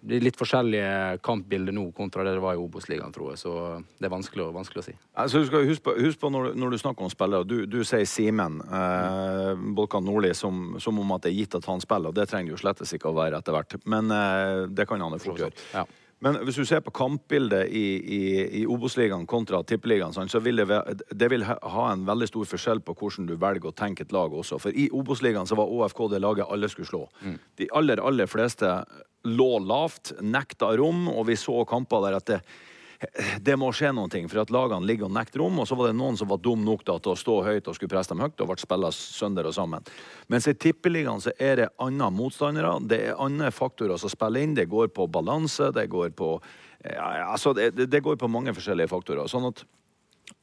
blir 0.07 0.23
litt 0.23 0.39
forskjellige 0.39 1.19
kampbilder 1.27 1.75
nå 1.75 1.89
kontra 1.97 2.23
det 2.23 2.37
det 2.37 2.43
var 2.45 2.55
i 2.55 2.61
Obos-ligaen, 2.61 3.11
tror 3.15 3.33
jeg. 3.33 3.41
Så 3.43 3.53
det 3.99 4.07
er 4.07 4.13
vanskelig, 4.13 4.47
vanskelig 4.55 4.83
å 4.83 4.87
si. 4.87 4.95
Altså, 5.19 5.43
husk, 5.43 5.83
på, 5.83 5.97
husk 5.99 6.23
på 6.23 6.31
når, 6.31 6.53
når, 6.55 6.77
du 6.77 6.83
snakker 6.83 7.07
om 7.07 7.11
spillere. 7.11 7.49
Du, 7.49 7.57
du 7.67 7.81
sier 7.83 8.07
Simen 8.07 8.61
eh, 8.63 9.53
Bolkan 9.77 10.07
Nordli 10.07 10.31
som, 10.39 10.77
som, 10.83 11.03
om 11.03 11.15
at 11.17 11.27
det 11.27 11.33
er 11.33 11.41
gitt 11.41 11.59
at 11.59 11.67
han 11.67 11.83
spiller. 11.83 12.15
Det 12.15 12.29
trenger 12.31 12.53
det 12.53 12.55
jo 12.55 12.63
slett 12.63 12.85
ikke 12.87 13.11
å 13.11 13.17
være 13.19 13.43
etter 13.43 13.57
hvert. 13.57 13.79
Men 13.91 14.15
eh, 14.15 14.67
det 14.71 14.87
kan 14.87 15.03
han 15.03 15.19
jo 15.19 15.23
fort 15.27 15.43
gjøre. 15.43 15.67
Ja. 15.75 15.87
Men 16.25 16.39
hvis 16.49 16.57
du 16.57 16.65
ser 16.65 16.81
på 16.81 16.93
kampbildet 16.97 17.69
i, 17.69 17.85
i, 18.01 18.21
i 18.61 18.63
Obos-ligaen 18.73 19.27
kontra 19.29 19.61
Tippeligaen, 19.69 20.15
så 20.17 20.41
vil 20.41 20.63
det, 20.63 20.79
det 21.13 21.29
vil 21.29 21.45
ha 21.45 21.89
en 21.91 22.07
veldig 22.09 22.29
stor 22.31 22.49
forskjell 22.55 22.81
på 22.87 22.95
hvordan 22.97 23.29
du 23.29 23.35
velger 23.37 23.69
å 23.69 23.75
tenke 23.77 24.07
et 24.07 24.15
lag 24.17 24.33
også. 24.33 24.59
For 24.63 24.73
i 24.73 24.89
Obos-ligaen 24.97 25.49
så 25.49 25.59
var 25.61 25.73
ÅFK 25.73 26.07
det 26.15 26.23
laget 26.25 26.49
alle 26.49 26.71
skulle 26.73 26.89
slå. 26.89 27.03
Mm. 27.21 27.37
De 27.61 27.69
aller, 27.77 28.01
aller 28.01 28.31
fleste 28.33 28.73
lå 29.27 29.51
lavt, 29.61 30.15
nekta 30.23 30.73
rom, 30.79 31.05
og 31.13 31.27
vi 31.29 31.37
så 31.37 31.61
kamper 31.69 32.07
der 32.07 32.19
at 32.21 32.33
det 32.33 32.41
det 33.45 33.57
må 33.61 33.69
skje 33.77 33.91
noe, 33.93 34.21
for 34.31 34.41
at 34.41 34.53
lagene 34.55 34.89
ligger 34.89 35.09
og 35.09 35.15
nekter 35.17 35.43
rom. 35.43 35.59
Og 35.61 35.69
så 35.69 35.77
var 35.79 35.91
det 35.91 35.99
noen 35.99 36.17
som 36.19 36.31
var 36.31 36.41
dum 36.43 36.65
nok 36.65 36.85
da, 36.87 36.97
til 37.03 37.13
å 37.13 37.19
stå 37.21 37.37
høyt 37.47 37.69
og 37.69 37.77
skulle 37.77 37.93
presse 37.93 38.13
dem 38.13 38.23
høyt, 38.25 38.41
og 38.41 38.51
ble 38.51 38.59
spilla 38.63 38.93
sønder 38.95 39.49
og 39.51 39.57
sammen. 39.57 39.91
Mens 40.33 40.49
i 40.49 40.57
Tippeligaen 40.57 41.23
så 41.25 41.35
er 41.37 41.61
det 41.61 41.71
andre 41.83 42.11
motstandere. 42.15 42.77
Det 42.89 43.01
er 43.11 43.23
andre 43.23 43.53
faktorer 43.55 44.01
som 44.01 44.13
spiller 44.13 44.47
inn. 44.47 44.57
Det 44.57 44.69
går 44.73 44.91
på 44.97 45.09
balanse, 45.13 45.73
det 45.77 45.89
går 45.93 46.15
på 46.17 46.37
ja, 46.87 47.33
altså 47.33 47.51
det, 47.57 47.73
det, 47.75 48.01
går 48.05 48.19
på 48.21 48.29
mange 48.31 48.53
forskjellige 48.55 48.93
faktorer. 48.93 49.27
Sånn 49.31 49.49
at 49.49 49.65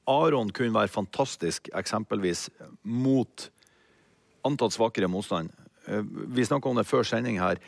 Aron 0.10 0.50
kunne 0.52 0.76
være 0.76 0.92
fantastisk 0.92 1.70
eksempelvis 1.78 2.50
mot 2.84 3.48
antatt 4.44 4.76
svakere 4.76 5.08
motstand. 5.12 5.54
Eh, 5.88 6.04
vi 6.04 6.46
snakka 6.46 6.70
om 6.70 6.80
det 6.80 6.90
før 6.90 7.08
sending 7.08 7.40
her 7.40 7.62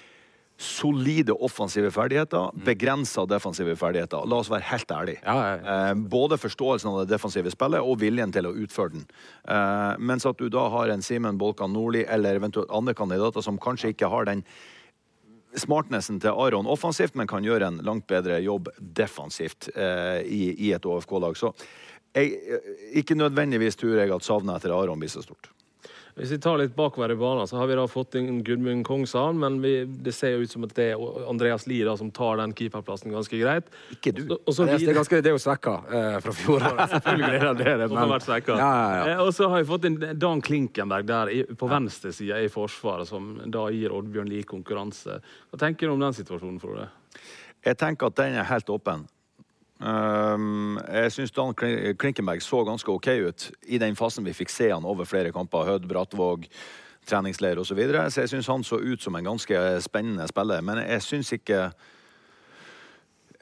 solide 0.58 1.34
offensive 1.34 1.92
ferdigheter, 1.92 2.52
mm. 2.54 2.62
begrensa 2.66 3.26
defensive 3.26 3.76
ferdigheter. 3.76 4.24
La 4.28 4.40
oss 4.40 4.52
være 4.52 4.64
helt 4.70 4.92
ærlige. 4.92 5.20
Ja, 5.26 5.36
ja, 5.36 5.56
ja. 5.56 5.76
Eh, 5.90 5.96
både 6.16 6.38
forståelsen 6.40 6.92
av 6.92 7.02
det 7.02 7.12
defensive 7.12 7.52
spillet 7.52 7.84
og 7.84 8.00
viljen 8.00 8.32
til 8.36 8.48
å 8.48 8.54
utføre 8.64 8.94
den. 8.96 9.04
Eh, 9.52 9.92
mens 10.00 10.28
at 10.28 10.40
du 10.40 10.48
da 10.54 10.68
har 10.72 10.94
en 10.94 11.04
Simen 11.04 11.40
Bolkan 11.42 11.76
Nordli 11.76 12.06
eller 12.08 12.40
eventuelt 12.40 12.72
andre 12.72 12.96
kandidater 12.96 13.44
som 13.44 13.60
kanskje 13.60 13.92
ikke 13.96 14.12
har 14.12 14.30
den 14.32 14.46
smartnessen 15.60 16.22
til 16.24 16.36
Aron 16.36 16.68
offensivt, 16.68 17.16
men 17.16 17.28
kan 17.32 17.44
gjøre 17.44 17.68
en 17.72 17.82
langt 17.88 18.08
bedre 18.12 18.40
jobb 18.44 18.72
defensivt 18.80 19.70
eh, 19.76 20.22
i, 20.24 20.44
i, 20.56 20.72
et 20.76 20.88
OFK-lag. 20.88 21.36
Så 21.40 21.52
jeg, 22.16 22.40
ikke 22.96 23.20
nødvendigvis 23.20 23.76
tror 23.80 24.00
jeg 24.00 24.16
at 24.16 24.24
savnet 24.24 24.60
etter 24.60 24.76
Aron 24.76 25.00
blir 25.04 25.12
så 25.12 25.24
stort. 25.24 25.52
Hvis 26.16 26.32
vi 26.32 26.38
tar 26.40 26.56
litt 26.62 26.72
bakover 26.78 27.12
i 27.12 27.16
banen, 27.20 27.44
så 27.48 27.58
har 27.60 27.68
vi 27.68 27.76
da 27.76 27.84
fått 27.92 28.16
inn 28.16 28.38
Gudmund 28.48 28.86
Kongshavn, 28.88 29.36
men 29.42 29.58
vi, 29.60 29.74
det 29.84 30.14
ser 30.16 30.38
jo 30.38 30.46
ut 30.46 30.52
som 30.54 30.64
at 30.64 30.72
det 30.78 30.86
er 30.94 31.26
Andreas 31.28 31.66
Lie 31.68 31.96
som 32.00 32.08
tar 32.16 32.40
den 32.40 32.54
keeperplassen 32.56 33.12
ganske 33.12 33.36
greit. 33.42 33.68
Ikke 33.92 34.14
du. 34.16 34.22
Og 34.38 34.54
så, 34.56 34.64
det, 34.64 34.78
er 34.80 34.96
ganske, 34.96 35.20
det 35.20 35.34
er 35.34 35.36
jo 35.36 35.42
svekka 35.44 35.74
eh, 35.90 36.16
fra 36.24 36.36
fjoråret. 36.40 36.94
Selvfølgelig 36.94 37.42
er 37.42 37.60
det 37.60 37.74
det. 37.82 37.90
Men... 37.98 38.16
Ja, 38.16 38.56
ja, 38.56 38.70
ja. 38.96 39.02
Eh, 39.10 39.24
og 39.26 39.34
så 39.36 39.50
har 39.52 39.60
vi 39.60 39.68
fått 39.68 39.90
inn 39.90 40.00
Dan 40.16 40.44
Klinkenberg 40.46 41.10
der 41.10 41.34
på 41.60 41.68
venstre 41.68 42.14
side 42.16 42.40
i 42.46 42.54
Forsvaret, 42.54 43.12
som 43.12 43.34
da 43.52 43.68
gir 43.76 43.92
Oddbjørn 43.98 44.32
Lie 44.32 44.48
konkurranse. 44.48 45.20
Hva 45.52 45.60
tenker 45.66 45.92
du 45.92 45.98
om 45.98 46.08
den 46.08 46.16
situasjonen, 46.16 46.64
Frode? 46.64 46.88
Jeg 47.66 47.82
tenker 47.82 48.08
at 48.08 48.22
den 48.22 48.40
er 48.40 48.48
helt 48.48 48.72
åpen. 48.72 49.04
Um, 49.80 50.78
jeg 50.88 51.12
syns 51.12 51.34
Dan 51.36 51.52
Klinkenberg 51.54 52.44
så 52.44 52.62
ganske 52.64 52.92
OK 52.92 53.10
ut 53.28 53.50
i 53.68 53.80
den 53.82 53.98
fasen 54.00 54.24
vi 54.24 54.34
fikk 54.34 54.54
se 54.54 54.70
han 54.72 54.88
over 54.88 55.08
flere 55.10 55.34
kamper. 55.36 55.68
Hødd, 55.68 55.88
Brattvåg, 55.90 56.48
treningsleir 57.06 57.60
osv. 57.60 57.74
Så, 57.74 57.78
videre. 57.78 58.06
så 58.12 58.24
jeg 58.24 58.36
syns 58.36 58.48
han 58.48 58.64
så 58.64 58.80
ut 58.80 59.04
som 59.04 59.16
en 59.16 59.28
ganske 59.34 59.60
spennende 59.84 60.28
spiller. 60.32 60.64
Men 60.66 60.80
jeg 60.86 61.04
syns 61.04 61.34
ikke 61.36 61.70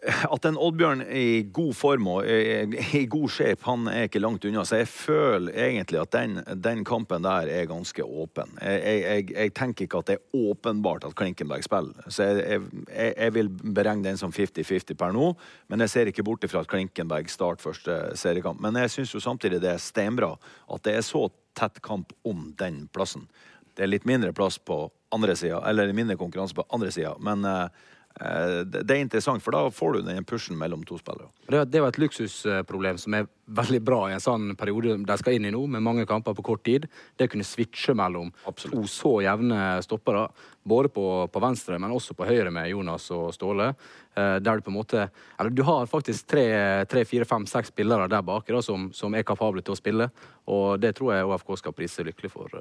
at 0.04 0.46
en 0.46 0.58
Oddbjørn 0.60 1.02
i 1.16 1.44
god 1.56 1.72
form 1.78 2.08
og 2.12 2.28
er 2.28 2.72
i 2.98 3.06
god 3.10 3.30
shape, 3.32 3.64
han 3.64 3.88
er 3.88 4.08
ikke 4.08 4.22
langt 4.22 4.44
unna. 4.48 4.66
Så 4.68 4.82
jeg 4.82 4.90
føler 4.92 5.56
egentlig 5.68 6.02
at 6.02 6.12
den, 6.16 6.42
den 6.64 6.84
kampen 6.88 7.24
der 7.24 7.48
er 7.52 7.70
ganske 7.70 8.04
åpen. 8.04 8.52
Jeg, 8.60 8.82
jeg, 9.04 9.30
jeg, 9.32 9.54
tenker 9.56 9.88
ikke 9.88 10.02
at 10.02 10.12
det 10.12 10.18
er 10.18 10.50
åpenbart 10.52 11.08
at 11.08 11.16
Klinkenberg 11.20 11.64
spiller. 11.66 12.10
Så 12.12 12.28
jeg, 12.34 12.66
jeg 12.92 13.36
vil 13.38 13.52
beregne 13.64 14.10
den 14.10 14.20
som 14.20 14.34
50-50 14.36 15.00
per 15.00 15.16
nå. 15.16 15.32
Men 15.72 15.86
jeg 15.86 15.94
ser 15.94 16.12
ikke 16.12 16.26
bort 16.28 16.44
ifra 16.44 16.66
at 16.66 16.72
Klinkenberg 16.72 17.32
starter 17.32 17.64
første 17.64 18.02
seriekamp. 18.20 18.60
Men 18.64 18.82
jeg 18.84 18.92
syns 18.98 19.16
jo 19.16 19.24
samtidig 19.24 19.62
det 19.64 19.72
er 19.76 19.82
steinbra 19.82 20.34
at 20.36 20.84
det 20.84 20.98
er 20.98 21.08
så 21.08 21.30
tett 21.58 21.80
kamp 21.86 22.12
om 22.28 22.50
den 22.60 22.86
plassen. 22.92 23.30
Det 23.74 23.86
er 23.86 23.94
litt 23.94 24.06
mindre 24.10 24.34
plass 24.36 24.60
på 24.60 24.86
andre 25.14 25.36
sida, 25.38 25.62
eller 25.70 25.94
mindre 25.96 26.18
konkurranse 26.18 26.58
på 26.58 26.66
andre 26.74 26.92
sida. 26.94 27.14
Men 27.22 27.46
uh, 27.46 27.68
Eh, 27.68 27.93
det 28.14 28.94
er 28.94 29.02
interessant, 29.02 29.42
for 29.42 29.56
da 29.56 29.64
får 29.74 29.96
du 29.96 30.02
den 30.06 30.26
pushen 30.28 30.58
mellom 30.60 30.84
to 30.86 31.00
spillere. 31.00 31.32
Det 31.50 31.80
er 31.80 31.82
jo 31.82 31.88
et 31.90 31.98
luksusproblem 32.04 33.00
som 33.02 33.16
er 33.18 33.26
veldig 33.46 33.80
bra 33.84 34.00
i 34.08 34.14
en 34.16 34.24
sånn 34.24 34.54
periode 34.60 34.96
de 35.04 35.18
skal 35.20 35.38
inn 35.38 35.48
i 35.50 35.52
nå, 35.54 35.64
med 35.68 35.84
mange 35.84 36.06
kamper 36.08 36.36
på 36.38 36.46
kort 36.46 36.64
tid. 36.68 36.86
Det 37.18 37.28
å 37.28 37.34
kunne 37.34 37.48
switche 37.48 37.96
mellom 37.98 38.32
Absolutt. 38.50 38.78
to 38.78 38.92
så 38.92 39.14
jevne 39.26 39.82
stoppere, 39.84 40.28
både 40.64 40.94
på, 40.94 41.08
på, 41.34 41.44
venstre, 41.44 41.80
men 41.82 41.92
også 41.92 42.16
på 42.16 42.30
høyre 42.30 42.54
med 42.54 42.70
Jonas 42.72 43.10
og 43.16 43.34
Ståle. 43.36 43.74
Eh, 44.14 44.38
der 44.46 44.62
du 44.62 44.64
på 44.64 44.70
en 44.70 44.78
måte 44.78 45.08
Eller 45.40 45.50
du 45.50 45.64
har 45.66 45.90
faktisk 45.90 46.28
tre, 46.30 46.86
tre 46.86 47.02
fire, 47.10 47.26
fem, 47.26 47.48
seks 47.50 47.74
spillere 47.74 48.08
der 48.08 48.22
bak 48.22 48.48
da, 48.48 48.62
som, 48.62 48.92
som, 48.94 49.16
er 49.16 49.26
kapable 49.28 49.66
til 49.66 49.74
å 49.74 49.80
spille, 49.80 50.10
og 50.46 50.80
det 50.80 50.94
tror 51.00 51.16
jeg 51.16 51.26
ÅFK 51.26 51.56
skal 51.64 51.76
prise 51.76 52.06
lykkelig 52.06 52.32
for. 52.32 52.60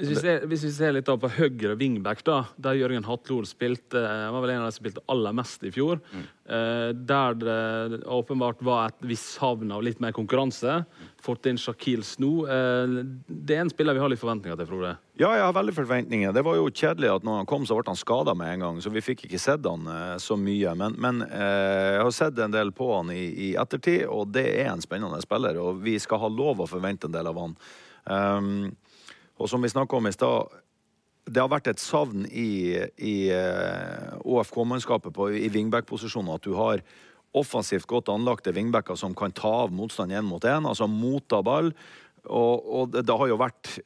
Eh. 0.00 0.06
Hvis 0.06 0.16
vi, 0.16 0.20
ser, 0.20 0.46
hvis 0.48 0.64
vi 0.64 0.72
ser 0.72 0.94
litt 0.96 1.08
på 1.08 1.32
høyre 1.36 1.76
wingback, 1.78 2.24
da, 2.24 2.42
der 2.56 2.78
Jørgen 2.78 3.04
Hatlor 3.04 3.46
spilte, 3.48 4.00
Han 4.00 4.34
var 4.34 4.44
vel 4.44 4.54
en 4.54 4.62
av 4.64 4.70
de 4.70 4.74
som 4.76 4.84
spilte 4.84 5.04
aller 5.12 5.36
mest 5.36 5.64
i 5.64 5.72
fjor. 5.74 6.00
Mm. 6.12 6.24
Eh, 6.50 6.88
der 6.96 7.36
det 7.38 8.02
åpenbart 8.06 8.62
var 8.62 8.90
et 8.90 9.04
visst 9.06 9.36
savn 9.36 9.70
av 9.72 9.84
litt 9.84 10.00
mer 10.00 10.12
konkurranse. 10.16 10.84
Fått 11.22 11.46
inn 11.46 11.60
Shakil 11.60 12.02
Sno. 12.06 12.46
Eh, 12.48 12.96
det 13.28 13.56
er 13.56 13.64
en 13.64 13.72
spiller 13.72 13.94
vi 13.94 14.02
har 14.02 14.10
litt 14.12 14.22
forventninger 14.22 14.58
til, 14.58 14.70
Frode? 14.70 14.96
Ja, 15.20 15.34
jeg 15.36 15.44
har 15.44 15.52
veldig 15.52 15.76
forventninger. 15.76 16.32
Det 16.32 16.44
var 16.46 16.56
jo 16.56 16.70
kjedelig 16.72 17.12
at 17.12 17.24
når 17.26 17.42
han 17.42 17.50
kom, 17.50 17.66
så 17.68 17.76
ble 17.76 17.92
han 17.92 18.00
skada 18.00 18.34
med 18.34 18.54
en 18.54 18.66
gang. 18.66 18.80
Så 18.80 18.92
vi 18.94 19.04
fikk 19.04 19.26
ikke 19.28 19.42
sett 19.42 19.68
han 19.68 19.84
eh, 19.84 20.16
så 20.22 20.38
mye. 20.40 20.74
Men, 20.80 20.96
men 20.98 21.24
eh, 21.28 21.96
jeg 21.98 22.04
har 22.06 22.16
sett 22.16 22.40
en 22.40 22.56
del 22.56 22.72
på 22.72 22.88
han 22.94 23.12
i, 23.12 23.26
i, 23.50 23.52
ettertid, 23.60 24.06
og 24.08 24.32
det 24.32 24.48
er 24.64 24.72
en 24.72 24.82
spennende 24.82 25.20
spiller. 25.22 25.60
Og 25.60 25.82
vi 25.84 25.98
skal 26.00 26.24
ha 26.24 26.32
lov 26.32 26.64
å 26.64 26.70
forvente 26.70 27.10
en 27.10 27.18
del 27.18 27.28
av 27.30 27.42
han. 27.44 27.58
Um, 28.10 28.70
og 29.40 29.48
som 29.48 29.62
vi 29.64 29.72
snakka 29.72 29.96
om 29.96 30.08
i 30.08 30.12
stad, 30.12 30.52
det 31.30 31.40
har 31.40 31.50
vært 31.52 31.70
et 31.72 31.80
savn 31.80 32.26
i, 32.28 32.76
i 33.00 33.14
eh, 33.32 34.10
ÅFK-mannskapet 34.20 35.16
i 35.38 35.48
wingback-posisjonen 35.52 36.34
at 36.34 36.44
du 36.44 36.52
har 36.58 36.82
offensivt 37.36 37.86
godt 37.88 38.10
anlagte 38.12 38.52
wingbacker 38.52 38.98
som 38.98 39.14
kan 39.16 39.32
ta 39.32 39.52
av 39.64 39.72
motstand 39.72 40.12
én 40.12 40.26
mot 40.26 40.44
én, 40.44 40.66
altså 40.66 40.88
motta 40.90 41.40
ball. 41.46 41.70
Og, 42.26 42.66
og 42.66 42.96
det 42.96 43.16
har 43.16 43.30
jo 43.30 43.38
vært 43.40 43.76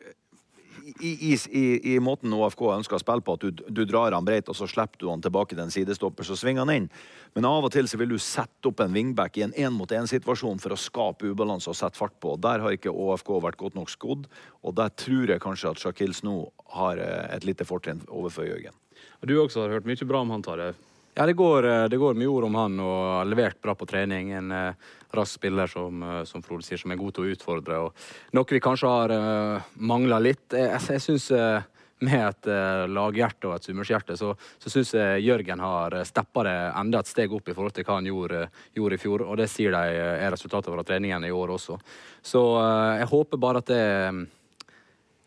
i, 0.84 1.32
i, 1.32 1.94
i, 1.94 1.98
måten 2.02 2.32
OFK 2.36 2.62
ønsker 2.74 2.98
å 2.98 3.00
spille 3.02 3.24
på, 3.24 3.36
at 3.36 3.44
du, 3.44 3.62
du, 3.68 3.82
drar 3.88 4.14
han 4.14 4.26
breit, 4.26 4.48
og 4.50 4.56
så 4.58 4.68
slipper 4.70 5.00
du 5.00 5.08
han 5.10 5.22
tilbake 5.24 5.54
til 5.54 5.64
en 5.64 5.72
sidestopper, 5.72 6.26
så 6.26 6.36
svinger 6.38 6.64
han 6.64 6.74
inn. 6.74 6.88
Men 7.36 7.48
av 7.48 7.66
og 7.66 7.72
til 7.74 7.88
så 7.90 7.98
vil 8.00 8.12
du 8.12 8.18
sette 8.22 8.70
opp 8.70 8.82
en 8.84 8.94
wingback 8.94 9.38
i 9.40 9.46
en 9.46 9.56
én-mot-én-situasjon 9.56 10.60
for 10.62 10.74
å 10.74 10.80
skape 10.80 11.30
ubalanse 11.32 11.72
og 11.72 11.78
sette 11.78 12.00
fart 12.00 12.16
på. 12.22 12.36
Der 12.42 12.62
har 12.64 12.76
ikke 12.76 12.92
OFK 12.92 13.34
vært 13.44 13.60
godt 13.60 13.78
nok 13.78 13.92
skodd, 13.92 14.28
og 14.62 14.76
der 14.78 14.92
tror 14.94 15.34
jeg 15.34 15.42
kanskje 15.44 15.72
at 15.72 15.82
Shakils 15.82 16.24
nå 16.26 16.38
har 16.76 17.00
eh, 17.00 17.28
et 17.36 17.48
lite 17.48 17.66
fortrinn 17.68 18.04
overfor 18.08 18.48
Jørgen. 18.48 18.76
Du 19.24 19.38
også 19.40 19.64
har 19.64 19.78
hørt 19.78 19.88
mye 19.88 20.08
bra 20.08 20.20
om 20.20 20.34
han, 20.34 20.44
Tarjei. 20.44 20.74
Ja, 21.16 21.26
det 21.26 21.32
går, 21.32 21.64
eh, 21.64 21.84
det 21.84 21.96
går, 21.96 22.14
mye 22.14 22.28
ord 22.28 22.44
om 22.48 22.56
han 22.58 22.80
og 22.82 22.94
har 23.06 23.28
levert 23.30 23.60
bra 23.62 23.74
på 23.78 23.86
trening. 23.86 24.32
En 24.34 24.50
uh, 24.50 24.88
rask 25.14 25.38
spiller 25.38 25.70
som, 25.70 26.02
uh, 26.02 26.24
som, 26.26 26.42
Frode 26.42 26.66
sier, 26.66 26.80
som 26.80 26.90
er 26.90 26.98
god 26.98 27.14
til 27.14 27.28
å 27.28 27.36
utfordre. 27.36 27.78
Og 27.86 28.34
noe 28.34 28.50
vi 28.50 28.62
kanskje 28.62 28.90
har 28.90 29.14
uh, 29.14 29.68
mangla 29.78 30.18
litt. 30.18 30.48
Jeg, 30.50 30.82
jeg 30.90 31.04
syns 31.04 31.28
uh, 31.30 31.62
med 32.02 32.18
et 32.18 32.50
uh, 32.50 32.82
laghjerte 32.90 33.46
og 33.46 33.54
et 33.54 33.68
summers 33.70 33.94
så, 34.18 34.34
så 34.34 34.72
syns 34.74 34.90
jeg 34.98 35.22
Jørgen 35.22 35.62
har 35.62 36.00
steppa 36.02 36.48
det 36.48 36.58
enda 36.82 37.04
et 37.04 37.12
steg 37.14 37.32
opp 37.32 37.46
i 37.46 37.54
forhold 37.54 37.78
til 37.78 37.86
hva 37.86 38.00
han 38.00 38.10
gjorde, 38.10 38.48
gjorde 38.74 38.98
i 38.98 39.04
fjor. 39.06 39.28
Og 39.28 39.38
det 39.38 39.46
sier 39.54 39.70
de 39.70 40.00
er 40.18 40.34
resultatet 40.34 40.74
fra 40.74 40.82
treningene 40.82 41.30
i 41.30 41.36
år 41.36 41.54
også. 41.60 41.78
Så 42.26 42.42
jeg 42.98 43.06
håper 43.14 43.38
bare 43.38 43.62
at 43.62 43.70
det 43.70 43.84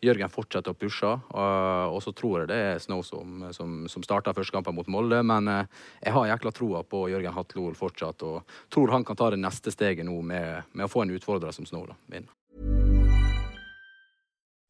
Jørgen 0.04 0.30
fortsetter 0.30 0.74
å 0.74 0.78
pushe, 0.78 1.10
og, 1.10 1.94
og 1.94 2.00
så 2.04 2.12
tror 2.14 2.42
jeg 2.42 2.50
det 2.52 2.58
er 2.68 2.82
Snow 2.82 3.02
som, 3.02 3.42
som, 3.54 3.80
som 3.90 4.04
starter 4.06 4.36
første 4.36 4.54
kampen 4.54 4.76
mot 4.76 4.86
Molde. 4.90 5.20
Men 5.26 5.50
eh, 5.50 5.84
jeg 6.04 6.14
har 6.14 6.30
jækla 6.32 6.54
troa 6.54 6.84
på 6.86 7.08
Jørgen 7.10 7.34
Hatlol 7.34 7.74
fortsatt, 7.78 8.22
og 8.22 8.58
tror 8.70 8.94
han 8.94 9.06
kan 9.06 9.18
ta 9.18 9.32
det 9.34 9.42
neste 9.42 9.74
steget 9.74 10.06
nå 10.06 10.20
med, 10.22 10.68
med 10.72 10.86
å 10.86 10.92
få 10.92 11.02
en 11.02 11.16
utfordrer 11.18 11.54
som 11.54 11.66
Snow. 11.66 11.88
vinner. 12.06 12.30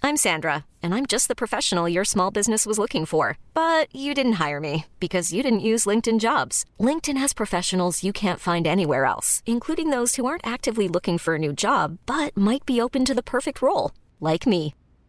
I'm 0.00 0.16
Sandra, 0.16 0.64
and 0.82 0.94
I'm 0.94 1.06
just 1.06 1.26
the 1.26 1.34
professional 1.34 1.88
your 1.88 2.04
small 2.04 2.30
business 2.30 2.64
was 2.64 2.78
looking 2.78 3.04
for. 3.04 3.36
But 3.52 3.94
you 3.94 4.14
didn't 4.14 4.38
hire 4.44 4.60
me 4.60 4.86
because 5.00 5.32
you 5.32 5.42
didn't 5.42 5.68
use 5.72 5.86
LinkedIn 5.86 6.20
jobs. 6.20 6.64
LinkedIn 6.80 7.18
has 7.18 7.34
professionals 7.34 8.04
you 8.04 8.12
can't 8.12 8.40
find 8.40 8.66
anywhere 8.66 9.04
else, 9.04 9.42
including 9.44 9.90
those 9.90 10.16
who 10.16 10.24
aren't 10.24 10.46
actively 10.46 10.88
looking 10.88 11.18
for 11.18 11.34
a 11.34 11.38
new 11.38 11.52
job 11.52 11.98
but 12.06 12.36
might 12.36 12.64
be 12.64 12.80
open 12.80 13.04
to 13.04 13.14
the 13.14 13.22
perfect 13.22 13.60
role, 13.60 13.90
like 14.20 14.46
me. 14.46 14.74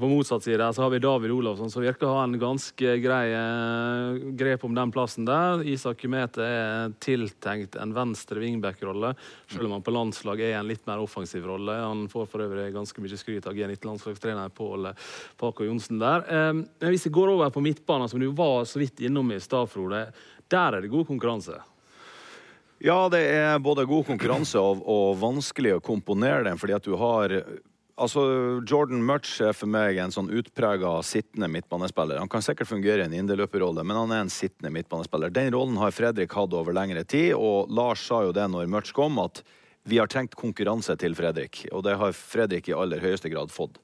På 0.00 0.08
motsatt 0.08 0.42
side 0.42 0.72
så 0.72 0.82
har 0.82 0.90
vi 0.90 0.98
David 0.98 1.30
Olavsson, 1.32 1.70
som 1.72 1.80
virker 1.80 2.04
å 2.04 2.16
ha 2.18 2.24
en 2.26 2.34
ganske 2.36 2.96
grei 3.00 3.30
eh, 3.32 4.18
grep 4.36 4.64
om 4.68 4.74
den 4.76 4.90
plassen 4.92 5.24
der. 5.24 5.62
Isak 5.64 6.02
Kumete 6.02 6.44
er 6.44 6.92
tiltenkt 7.00 7.78
en 7.80 7.94
venstre 7.96 8.42
wingback-rolle, 8.42 9.14
selv 9.48 9.68
om 9.68 9.76
han 9.78 9.84
på 9.86 9.94
landslag 9.96 10.42
er 10.44 10.58
en 10.58 10.68
litt 10.68 10.82
mer 10.88 11.00
offensiv 11.00 11.46
rolle. 11.48 11.78
Han 11.80 12.02
får 12.12 12.26
for 12.28 12.44
øvrig 12.44 12.66
ganske 12.74 13.00
mye 13.00 13.16
skryt 13.16 13.48
av 13.48 13.56
G19-landslagstrener 13.56 14.52
Pål 14.52 14.90
Paco 15.40 15.64
Johnsen 15.64 16.02
der. 16.02 16.26
Eh, 16.28 16.50
men 16.60 16.92
hvis 16.92 17.06
vi 17.08 17.14
går 17.16 17.32
over 17.32 17.54
på 17.54 17.62
midtbanen, 17.64 18.10
som 18.12 18.20
du 18.20 18.28
var 18.36 18.66
så 18.68 18.82
vidt 18.82 19.00
innom 19.06 19.32
i 19.32 19.40
stad, 19.40 19.70
Frode, 19.72 20.02
der 20.52 20.76
er 20.76 20.84
det 20.84 20.92
god 20.92 21.08
konkurranse. 21.08 21.56
Ja, 22.84 22.98
det 23.08 23.22
er 23.32 23.56
både 23.64 23.86
god 23.88 24.04
konkurranse 24.10 24.60
og, 24.60 24.84
og 24.84 25.16
vanskelig 25.24 25.78
å 25.78 25.80
komponere 25.84 26.44
den, 26.50 26.60
fordi 26.60 26.76
at 26.76 26.84
du 26.84 26.92
har 27.00 27.32
Altså, 27.96 28.20
Jordan 28.68 29.00
Murch 29.08 29.38
er 29.40 29.54
for 29.56 29.72
meg 29.72 29.96
en 29.96 30.12
sånn 30.12 30.28
utprega 30.28 30.90
sittende 31.00 31.48
midtbanespiller. 31.48 32.18
Han 32.20 32.28
kan 32.28 32.42
sikkert 32.44 32.68
fungere 32.68 33.00
i 33.00 33.06
en 33.06 33.14
inderløperrolle, 33.16 33.80
men 33.88 33.96
han 33.96 34.10
er 34.12 34.24
en 34.26 34.32
sittende 34.32 34.68
midtbanespiller. 34.74 35.32
Den 35.32 35.48
rollen 35.54 35.78
har 35.80 35.94
Fredrik 35.96 36.34
hatt 36.36 36.52
over 36.52 36.76
lengre 36.76 37.06
tid, 37.08 37.32
og 37.32 37.72
Lars 37.72 38.02
sa 38.04 38.20
jo 38.26 38.34
det 38.36 38.44
når 38.52 38.68
Murch 38.68 38.92
kom, 38.96 39.16
at 39.22 39.40
vi 39.88 39.96
har 39.96 40.10
trengt 40.12 40.36
konkurranse 40.36 40.92
til 41.00 41.16
Fredrik. 41.16 41.62
Og 41.72 41.86
det 41.86 41.94
har 41.96 42.12
Fredrik 42.12 42.68
i 42.68 42.74
aller 42.76 43.00
høyeste 43.00 43.30
grad 43.32 43.54
fått. 43.54 43.80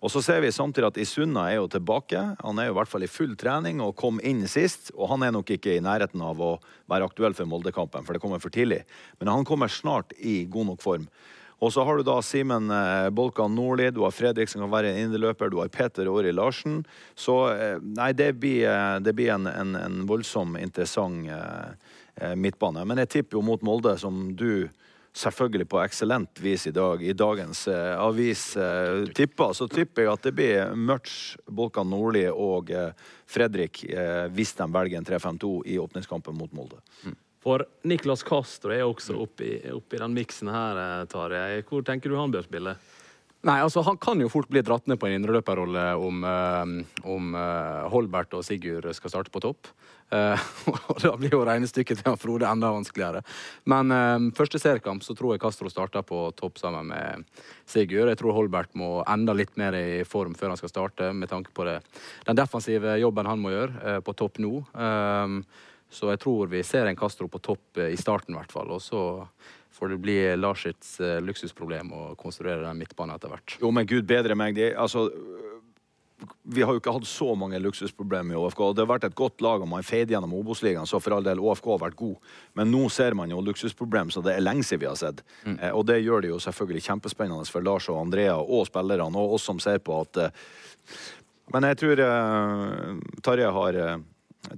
Og 0.00 0.08
så 0.08 0.22
ser 0.24 0.40
vi 0.40 0.52
samtidig 0.54 0.86
at 0.88 1.00
Isunna 1.02 1.42
er 1.50 1.58
jo 1.58 1.66
tilbake. 1.68 2.22
Han 2.40 2.62
er 2.62 2.70
jo 2.70 2.72
i 2.72 2.78
hvert 2.78 2.88
fall 2.88 3.04
i 3.04 3.10
full 3.12 3.34
trening 3.36 3.82
og 3.84 3.92
kom 4.00 4.22
inn 4.24 4.46
sist. 4.48 4.88
Og 4.96 5.10
han 5.12 5.26
er 5.26 5.34
nok 5.36 5.52
ikke 5.52 5.74
i 5.74 5.82
nærheten 5.84 6.22
av 6.24 6.40
å 6.40 6.54
være 6.88 7.10
aktuell 7.10 7.36
for 7.36 7.50
Moldekampen, 7.50 8.06
for 8.06 8.16
det 8.16 8.22
kommer 8.24 8.40
for 8.40 8.54
tidlig. 8.54 8.86
Men 9.20 9.34
han 9.34 9.44
kommer 9.44 9.68
snart 9.68 10.16
i 10.16 10.46
god 10.48 10.70
nok 10.70 10.80
form. 10.86 11.04
Og 11.60 11.72
så 11.74 11.84
har 11.84 11.98
du 11.98 12.04
da 12.08 12.16
Simen 12.24 12.72
eh, 12.72 13.10
Bolkan 13.12 13.54
Nordli, 13.56 13.90
du 13.92 14.02
har 14.06 14.14
Fredrik 14.16 14.48
som 14.48 14.64
kan 14.64 14.72
være 14.72 14.94
en 14.94 15.06
indreløper, 15.06 15.52
du 15.52 15.58
har 15.60 15.72
Peter 15.72 16.08
Åri 16.08 16.32
Larsen. 16.32 16.80
Så 17.14 17.36
eh, 17.52 17.76
nei, 17.80 18.12
det 18.16 18.32
blir, 18.40 18.64
eh, 18.70 18.96
det 19.04 19.14
blir 19.16 19.34
en, 19.36 19.48
en, 19.50 19.74
en, 19.76 20.04
voldsom 20.08 20.56
interessant 20.60 21.28
midtbane. 22.36 22.82
Men 22.84 23.00
jeg 23.00 23.12
tipper 23.14 23.38
jo 23.38 23.44
mot 23.44 23.62
Molde, 23.64 23.94
som 24.00 24.32
du 24.36 24.68
selvfølgelig 25.16 25.66
på 25.68 25.80
eksellent 25.82 26.40
vis 26.40 26.66
i 26.66 26.72
dag 26.74 27.02
i 27.02 27.12
dagens 27.12 27.66
eh, 27.68 27.94
avis 27.98 28.56
eh, 28.56 29.06
tipper, 29.14 29.54
så 29.56 29.66
tipper 29.70 30.04
jeg 30.04 30.12
at 30.12 30.26
det 30.26 30.34
blir 30.38 30.74
Mørch, 30.76 31.16
Bolkan 31.50 31.90
Nordli 31.90 32.26
og 32.30 32.70
eh, 32.70 32.92
Fredrik 33.30 33.82
hvis 34.34 34.54
de 34.58 34.66
velger 34.74 34.98
en 34.98 35.06
3-5-2 35.06 35.50
i 35.70 35.78
åpningskampen 35.78 36.34
mot 36.34 36.52
Molde. 36.54 36.80
Mm. 37.04 37.16
For 37.40 37.64
Niklas 37.88 38.22
Castro 38.26 38.74
er 38.74 38.84
også 38.84 39.16
oppi, 39.22 39.54
oppi 39.72 40.00
den 40.00 40.16
miksen 40.16 40.50
her, 40.52 40.80
eh, 40.80 41.04
Tarjei. 41.08 41.62
Hvor 41.64 41.84
tenker 41.86 42.12
du 42.12 42.18
han 42.20 42.32
bør 42.32 42.44
spille? 42.44 42.76
Nei, 43.40 43.56
altså 43.64 43.80
Han 43.80 43.96
kan 43.96 44.20
jo 44.20 44.28
fort 44.28 44.50
bli 44.52 44.60
dratt 44.60 44.84
ned 44.90 44.98
på 45.00 45.08
en 45.08 45.14
indreløperrolle 45.16 45.84
om, 45.96 46.18
uh, 46.28 47.06
om 47.08 47.30
uh, 47.32 47.86
Holbert 47.88 48.36
og 48.36 48.44
Sigurd 48.44 48.84
skal 48.92 49.14
starte 49.14 49.32
på 49.32 49.40
topp. 49.40 49.70
Og 50.90 50.96
Da 50.98 51.12
blir 51.14 51.30
jo 51.30 51.44
regnestykket 51.46 52.00
til 52.02 52.16
Frode 52.18 52.48
enda 52.50 52.72
vanskeligere. 52.74 53.20
Men 53.70 53.94
første 54.34 54.58
seriekamp 54.58 55.04
så 55.06 55.14
tror 55.14 55.36
jeg 55.36 55.42
Castro 55.44 55.70
starter 55.70 56.02
på 56.02 56.24
topp 56.34 56.58
sammen 56.58 56.90
med 56.90 57.22
Sigurd. 57.62 58.10
Jeg 58.10 58.18
tror 58.18 58.34
Holbert 58.34 58.74
må 58.74 59.04
enda 59.06 59.36
litt 59.38 59.54
mer 59.54 59.78
i 59.78 60.02
form 60.02 60.34
før 60.34 60.50
han 60.50 60.58
skal 60.58 60.72
starte, 60.72 61.12
med 61.14 61.30
tanke 61.30 61.54
på 61.54 61.62
det, 61.68 61.76
den 62.26 62.40
defensive 62.42 62.98
jobben 62.98 63.30
han 63.30 63.38
må 63.38 63.54
gjøre 63.54 64.00
på 64.02 64.16
topp 64.18 64.42
nå. 64.42 64.64
Så 65.90 66.12
jeg 66.12 66.20
tror 66.22 66.50
vi 66.52 66.62
ser 66.66 66.86
en 66.86 66.98
Castro 66.98 67.28
på 67.28 67.42
topp 67.42 67.80
i 67.82 67.96
starten, 67.98 68.34
i 68.34 68.38
hvert 68.38 68.52
fall. 68.54 68.70
Og 68.70 68.82
så 68.82 69.02
får 69.74 69.94
det 69.94 70.00
bli 70.02 70.18
Larsits 70.38 70.98
uh, 71.02 71.18
luksusproblem 71.24 71.92
å 71.94 72.02
konstruere 72.20 72.62
den 72.62 72.78
midtbanen 72.82 73.16
etter 73.16 73.32
hvert. 73.32 73.56
Jo, 73.62 73.70
men 73.74 73.88
gud 73.88 74.06
bedre 74.08 74.36
meg. 74.38 74.54
De, 74.58 74.70
altså, 74.74 75.06
vi 76.42 76.62
har 76.62 76.74
jo 76.74 76.80
ikke 76.80 76.92
hatt 76.94 77.08
så 77.08 77.32
mange 77.38 77.58
luksusproblemer 77.62 78.34
i 78.34 78.40
ÅFK. 78.40 78.60
Det 78.74 78.84
har 78.84 78.90
vært 78.90 79.06
et 79.08 79.16
godt 79.18 79.42
lag, 79.44 79.62
og 79.62 79.70
man 79.70 79.86
feide 79.86 80.14
gjennom 80.14 80.34
Obos-ligaen, 80.36 80.88
så 80.88 81.00
for 81.02 81.16
all 81.16 81.24
del, 81.26 81.40
ÅFK 81.40 81.70
har 81.74 81.82
vært 81.84 81.98
god. 82.00 82.32
Men 82.58 82.72
nå 82.72 82.82
ser 82.92 83.16
man 83.18 83.32
jo 83.32 83.40
luksusproblem, 83.44 84.12
så 84.12 84.22
det 84.24 84.34
er 84.36 84.44
lenge 84.44 84.66
siden 84.66 84.84
vi 84.84 84.90
har 84.90 85.00
sett. 85.00 85.24
Mm. 85.44 85.56
Eh, 85.56 85.72
og 85.72 85.86
det 85.88 86.00
gjør 86.02 86.24
det 86.24 86.32
jo 86.32 86.42
selvfølgelig 86.42 86.86
kjempespennende 86.88 87.48
for 87.50 87.66
Lars 87.66 87.88
og 87.92 88.00
Andrea 88.02 88.36
og 88.40 88.68
spillerne, 88.68 89.24
og 89.24 89.36
oss 89.38 89.48
som 89.48 89.62
ser 89.62 89.82
på 89.84 90.02
at 90.04 90.24
eh, 90.26 90.46
Men 91.50 91.66
jeg 91.66 91.80
tror 91.80 92.00
eh, 92.04 92.98
Tarjei 93.26 93.54
har 93.56 93.78
eh, 93.84 93.96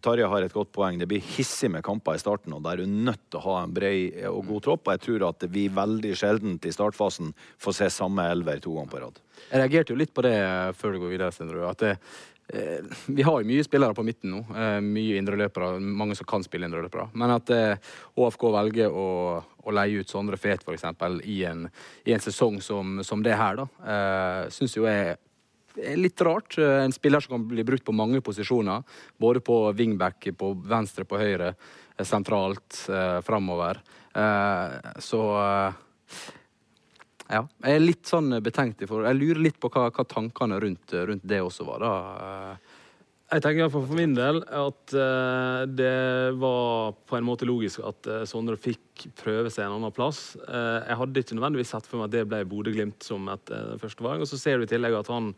Tarjei 0.03 0.29
har 0.31 0.45
et 0.45 0.55
godt 0.55 0.71
poeng. 0.75 0.99
Det 0.99 1.09
blir 1.11 1.23
hissig 1.35 1.71
med 1.73 1.83
kamper 1.85 2.17
i 2.17 2.23
starten, 2.23 2.55
og 2.55 2.63
der 2.65 2.79
er 2.79 2.85
du 2.85 2.99
nødt 3.09 3.23
til 3.31 3.41
å 3.41 3.47
ha 3.49 3.55
en 3.65 3.73
bred 3.75 4.21
og 4.31 4.45
god 4.49 4.67
tropp. 4.67 4.87
Og 4.87 4.95
jeg 4.95 5.03
tror 5.07 5.25
at 5.29 5.47
vi 5.51 5.67
veldig 5.75 6.13
sjeldent 6.19 6.69
i 6.69 6.75
startfasen 6.75 7.33
får 7.63 7.79
se 7.79 7.89
samme 7.99 8.29
elver 8.31 8.63
to 8.63 8.77
ganger 8.77 8.93
på 8.93 9.01
rad. 9.03 9.19
Jeg 9.49 9.59
reagerte 9.59 9.95
jo 9.95 9.99
litt 9.99 10.15
på 10.15 10.25
det 10.25 10.37
før 10.79 10.95
du 10.95 11.01
går 11.03 11.17
videre, 11.17 11.35
Sindre. 11.35 11.65
At 11.67 11.83
det, 11.83 11.97
eh, 12.55 12.95
vi 13.11 13.27
har 13.27 13.41
jo 13.41 13.51
mye 13.51 13.67
spillere 13.67 13.99
på 13.99 14.07
midten 14.07 14.37
nå. 14.37 14.45
Eh, 14.55 14.79
mye 14.87 15.19
indreløpere. 15.19 15.75
Mange 15.83 16.17
som 16.17 16.31
kan 16.31 16.47
spille 16.47 16.71
indreløpere. 16.71 17.11
Men 17.19 17.35
at 17.35 17.51
eh, 17.51 17.91
ÅFK 18.15 18.49
velger 18.55 18.95
å, 18.95 19.09
å 19.43 19.75
leie 19.75 19.99
ut 19.99 20.15
Sondre 20.15 20.39
Fet 20.39 20.63
f.eks. 20.63 20.87
I, 21.27 21.43
i 21.43 22.15
en 22.15 22.23
sesong 22.23 22.63
som, 22.63 23.03
som 23.03 23.27
det 23.27 23.35
her, 23.35 23.59
da, 23.65 23.69
eh, 23.83 24.41
syns 24.55 24.79
jo 24.79 24.87
jeg 24.87 25.19
litt 25.77 26.21
rart. 26.21 26.59
Eh, 26.59 26.85
en 26.85 26.93
spiller 26.93 27.21
som 27.21 27.37
kan 27.37 27.49
bli 27.49 27.65
brukt 27.65 27.85
på 27.85 27.95
mange 27.97 28.21
posisjoner. 28.21 28.83
Både 29.17 29.41
på 29.41 29.57
wingback, 29.73 30.29
på 30.39 30.53
venstre, 30.69 31.05
på 31.05 31.21
høyre, 31.21 31.55
eh, 31.97 32.05
sentralt, 32.05 32.89
eh, 32.89 33.21
framover. 33.21 33.81
Eh, 34.15 34.79
så 34.99 35.23
eh, 35.41 35.81
ja. 37.33 37.47
Jeg 37.65 37.77
er 37.77 37.81
litt 37.81 38.07
sånn 38.07 38.43
betenkt. 38.45 38.85
For, 38.89 39.07
jeg 39.09 39.21
lurer 39.21 39.43
litt 39.49 39.61
på 39.61 39.71
hva, 39.73 39.89
hva 39.91 40.05
tankene 40.05 40.61
rundt, 40.61 40.93
rundt, 40.93 41.25
det 41.25 41.41
også 41.41 41.65
var. 41.65 41.81
da. 41.81 41.93
Jeg 43.33 43.41
tenker 43.41 43.63
i 43.63 43.65
hvert 43.65 43.73
fall 43.73 43.87
for 43.89 43.97
min 43.97 44.13
del 44.13 44.43
at 44.45 44.93
uh, 44.93 45.63
det 45.65 46.35
var 46.37 46.93
på 47.09 47.17
en 47.17 47.25
måte 47.25 47.47
logisk 47.49 47.81
at 47.89 48.09
uh, 48.11 48.25
Sondre 48.29 48.59
fikk 48.61 49.07
prøve 49.17 49.49
seg 49.49 49.65
en 49.65 49.79
annen 49.79 49.95
plass. 49.97 50.35
Uh, 50.43 50.85
jeg 50.85 50.99
hadde 51.01 51.23
ikke 51.25 51.39
nødvendigvis 51.39 51.73
sett 51.73 51.89
for 51.89 52.03
meg 52.03 52.11
at 52.11 52.17
det 52.19 52.27
ble 52.29 52.43
Bodø-Glimt 52.51 53.09
som 53.09 53.31
et 53.33 53.55
uh, 53.57 53.73
førstevalg. 53.81 54.21
Og 54.21 54.29
så 54.29 54.37
ser 54.37 54.61
du 54.61 54.67
i 54.67 54.69
tillegg 54.69 54.99
at 55.01 55.09
han, 55.09 55.33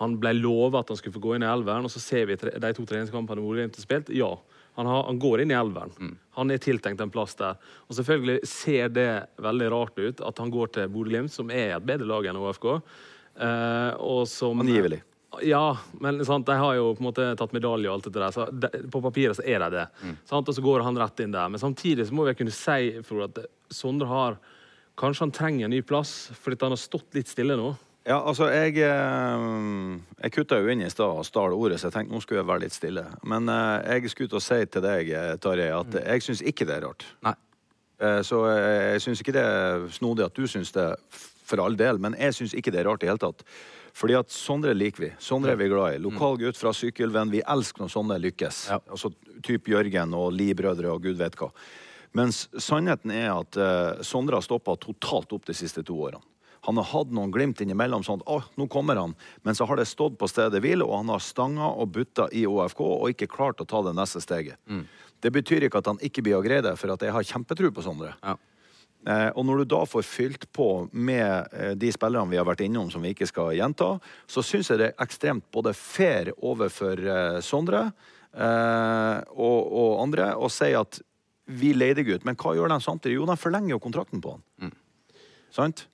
han 0.00 0.16
ble 0.22 0.32
lova 0.38 0.80
at 0.80 0.94
han 0.94 1.02
skulle 1.02 1.18
få 1.18 1.24
gå 1.26 1.36
inn 1.36 1.44
i 1.44 1.52
elveren, 1.52 1.84
og 1.84 1.92
så 1.92 2.00
ser 2.00 2.32
vi 2.32 2.40
de 2.40 2.74
to 2.80 2.88
treningskampene 2.88 3.44
Bodø-Glimt 3.44 3.76
har 3.76 3.88
spilt. 3.90 4.16
Ja, 4.16 4.32
han, 4.80 4.88
har, 4.88 5.04
han, 5.04 5.20
går 5.20 5.44
inn 5.44 5.52
i 5.52 5.60
elveren. 5.60 5.92
Mm. 6.00 6.18
Han 6.40 6.54
er 6.54 6.64
tiltenkt 6.64 7.04
en 7.04 7.12
plass 7.12 7.36
der. 7.44 7.60
Og 7.90 8.00
selvfølgelig 8.00 8.40
ser 8.48 8.88
det 8.96 9.10
veldig 9.44 9.74
rart 9.76 10.00
ut 10.00 10.24
at 10.32 10.40
han 10.40 10.54
går 10.54 10.78
til 10.78 10.94
Bodø-Glimt, 10.96 11.36
som 11.36 11.52
er 11.52 11.76
et 11.76 11.92
bedre 11.92 12.08
lag 12.08 12.32
enn 12.32 12.40
ÅFK. 12.40 12.70
og 14.00 14.22
som 14.32 14.64
Angivelig. 14.64 15.04
Ja, 15.42 15.78
men 16.00 16.20
sant, 16.26 16.46
de 16.46 16.56
har 16.58 16.74
jo 16.78 16.92
på 16.94 17.02
en 17.02 17.08
måte 17.08 17.28
tatt 17.38 17.54
medalje 17.56 17.90
og 17.90 17.96
alt 17.96 18.08
det 18.08 18.16
der. 18.16 18.34
Så 18.34 18.46
de, 18.50 18.70
på 18.92 19.02
papiret 19.04 19.38
så 19.38 19.46
er 19.46 19.64
de 19.64 19.70
det. 19.78 19.86
Mm. 20.02 20.18
Sant, 20.30 20.48
og 20.48 20.56
så 20.56 20.64
går 20.64 20.84
han 20.86 21.00
rett 21.00 21.24
inn 21.24 21.34
der. 21.34 21.50
Men 21.50 21.62
samtidig 21.62 22.06
så 22.08 22.16
må 22.16 22.28
vi 22.28 22.36
kunne 22.38 22.54
si 22.54 22.92
for 23.06 23.26
at 23.28 23.42
Sondre 23.72 24.10
har 24.10 24.38
Kanskje 24.94 25.24
han 25.24 25.32
trenger 25.34 25.66
en 25.66 25.72
ny 25.74 25.80
plass, 25.82 26.30
fordi 26.38 26.54
han 26.62 26.70
har 26.70 26.78
stått 26.78 27.16
litt 27.16 27.26
stille 27.26 27.56
nå. 27.58 27.72
Ja, 28.04 28.18
altså, 28.20 28.50
jeg, 28.52 28.76
eh, 28.84 29.44
jeg 30.20 30.32
kutta 30.34 30.58
jo 30.60 30.68
inn 30.68 30.84
i 30.84 30.90
stad 30.92 31.22
og 31.22 31.24
stal 31.24 31.54
ordet, 31.56 31.78
så 31.80 31.88
jeg 31.88 31.96
tenkte 31.96 32.12
nå 32.12 32.20
skulle 32.20 32.42
jeg 32.42 32.48
være 32.50 32.62
litt 32.66 32.76
stille. 32.76 33.04
Men 33.24 33.48
uh, 33.48 33.80
jeg 33.80 34.12
skulle 34.12 34.30
til 34.30 34.38
å 34.38 34.44
si 34.44 34.58
til 34.68 34.84
deg, 34.84 35.08
eh, 35.08 35.30
Tarjei, 35.40 35.70
at 35.72 35.88
mm. 35.88 36.02
jeg 36.02 36.26
syns 36.26 36.42
ikke 36.44 36.68
det 36.68 36.76
er 36.76 36.86
rart. 36.86 37.06
Nei. 37.26 37.34
Så 38.26 38.40
jeg, 38.50 39.00
syns 39.00 39.20
ikke 39.22 39.32
det 39.32 39.42
er 39.48 39.84
snodig 39.94 40.24
at 40.26 40.36
du 40.36 40.48
syns 40.50 40.74
det, 40.74 40.84
for 41.46 41.62
all 41.62 41.76
del, 41.78 42.00
men 42.02 42.16
jeg 42.18 42.34
syns 42.36 42.52
ikke 42.58 42.72
det 42.74 42.82
er 42.82 42.88
rart 42.90 43.06
i 43.06 43.08
hele 43.08 43.22
tatt. 43.22 43.44
Fordi 43.94 44.16
at 44.18 44.34
Sondre 44.34 44.74
liker 44.74 45.04
vi. 45.04 45.10
Sondre 45.22 45.54
er 45.54 45.58
vi 45.60 45.70
glad 45.70 45.96
i. 45.96 46.02
Lokal 46.02 46.38
gutt 46.40 46.58
fra 46.58 46.72
Sykkylven. 46.74 47.30
Vi 47.30 47.44
elsker 47.46 47.84
når 47.84 47.92
sånne 47.94 48.18
lykkes. 48.24 48.60
Ja. 48.72 48.80
Altså 48.90 49.12
type 49.46 49.70
Jørgen 49.70 50.16
og 50.18 50.32
Li-brødre 50.34 50.90
og 50.90 51.04
gud 51.06 51.20
vet 51.20 51.38
hva. 51.38 51.52
Mens 52.14 52.44
sannheten 52.62 53.10
er 53.14 53.32
at 53.32 53.58
uh, 53.58 54.02
Sondre 54.06 54.38
har 54.38 54.46
stoppa 54.46 54.76
totalt 54.82 55.34
opp 55.34 55.46
de 55.46 55.54
siste 55.54 55.82
to 55.86 55.98
årene. 56.06 56.22
Han 56.64 56.78
har 56.80 56.86
hatt 56.94 57.10
noen 57.12 57.32
glimt 57.32 57.60
innimellom, 57.60 58.00
sånn 58.06 58.22
at 58.22 58.30
oh, 58.32 58.44
nå 58.56 58.66
kommer 58.72 58.96
han. 58.96 59.12
Men 59.44 59.56
så 59.56 59.66
har 59.68 59.76
det 59.76 59.84
stått 59.90 60.16
på 60.16 60.28
stedet 60.30 60.62
hvil, 60.64 60.80
og 60.80 60.94
han 60.96 61.10
har 61.12 61.20
stanga 61.20 61.68
og 61.68 61.90
butta 61.92 62.24
i 62.32 62.46
OFK 62.48 62.80
og 62.86 63.10
ikke 63.12 63.28
klart 63.28 63.60
å 63.60 63.66
ta 63.68 63.82
det 63.84 63.92
neste 63.98 64.22
steget. 64.24 64.56
Mm. 64.64 64.86
Det 65.20 65.32
betyr 65.34 65.66
ikke 65.66 65.82
at 65.82 65.90
han 65.92 66.00
ikke 66.04 66.24
blir 66.24 66.38
å 66.38 66.44
greie 66.44 66.64
det, 66.64 66.72
for 66.80 66.94
at 66.94 67.04
jeg 67.04 67.12
har 67.12 67.28
kjempetro 67.28 67.68
på 67.74 67.84
Sondre. 67.84 68.14
Ja. 68.24 68.38
Eh, 69.04 69.30
og 69.36 69.44
når 69.44 69.60
du 69.60 69.70
da 69.74 69.82
får 69.88 70.06
fylt 70.08 70.46
på 70.56 70.68
med 70.92 71.52
eh, 71.52 71.72
de 71.76 71.90
spillerne 71.92 72.30
vi 72.30 72.38
har 72.40 72.46
vært 72.48 72.64
innom, 72.64 72.88
som 72.92 73.04
vi 73.04 73.12
ikke 73.12 73.28
skal 73.28 73.52
gjenta, 73.56 73.94
så 74.30 74.44
syns 74.44 74.72
jeg 74.72 74.80
det 74.80 74.90
er 74.92 75.04
ekstremt 75.04 75.46
både 75.52 75.74
fair 75.76 76.32
overfor 76.40 77.00
eh, 77.04 77.40
Sondre 77.44 77.90
og, 78.34 79.58
og, 79.62 79.90
andre 80.02 80.32
å 80.34 80.48
si 80.50 80.72
at 80.74 80.96
vi 81.54 81.68
leide 81.70 82.02
gutt. 82.02 82.24
Men 82.26 82.34
hva 82.34 82.56
gjør 82.56 82.72
de 82.72 82.80
samtidig? 82.82 83.20
Jo, 83.20 83.28
de 83.30 83.36
forlenger 83.38 83.76
jo 83.76 83.82
kontrakten 83.84 84.22
på 84.24 84.32
han. 84.32 84.40
Mm. 84.58 84.72
Sant? 85.54 85.84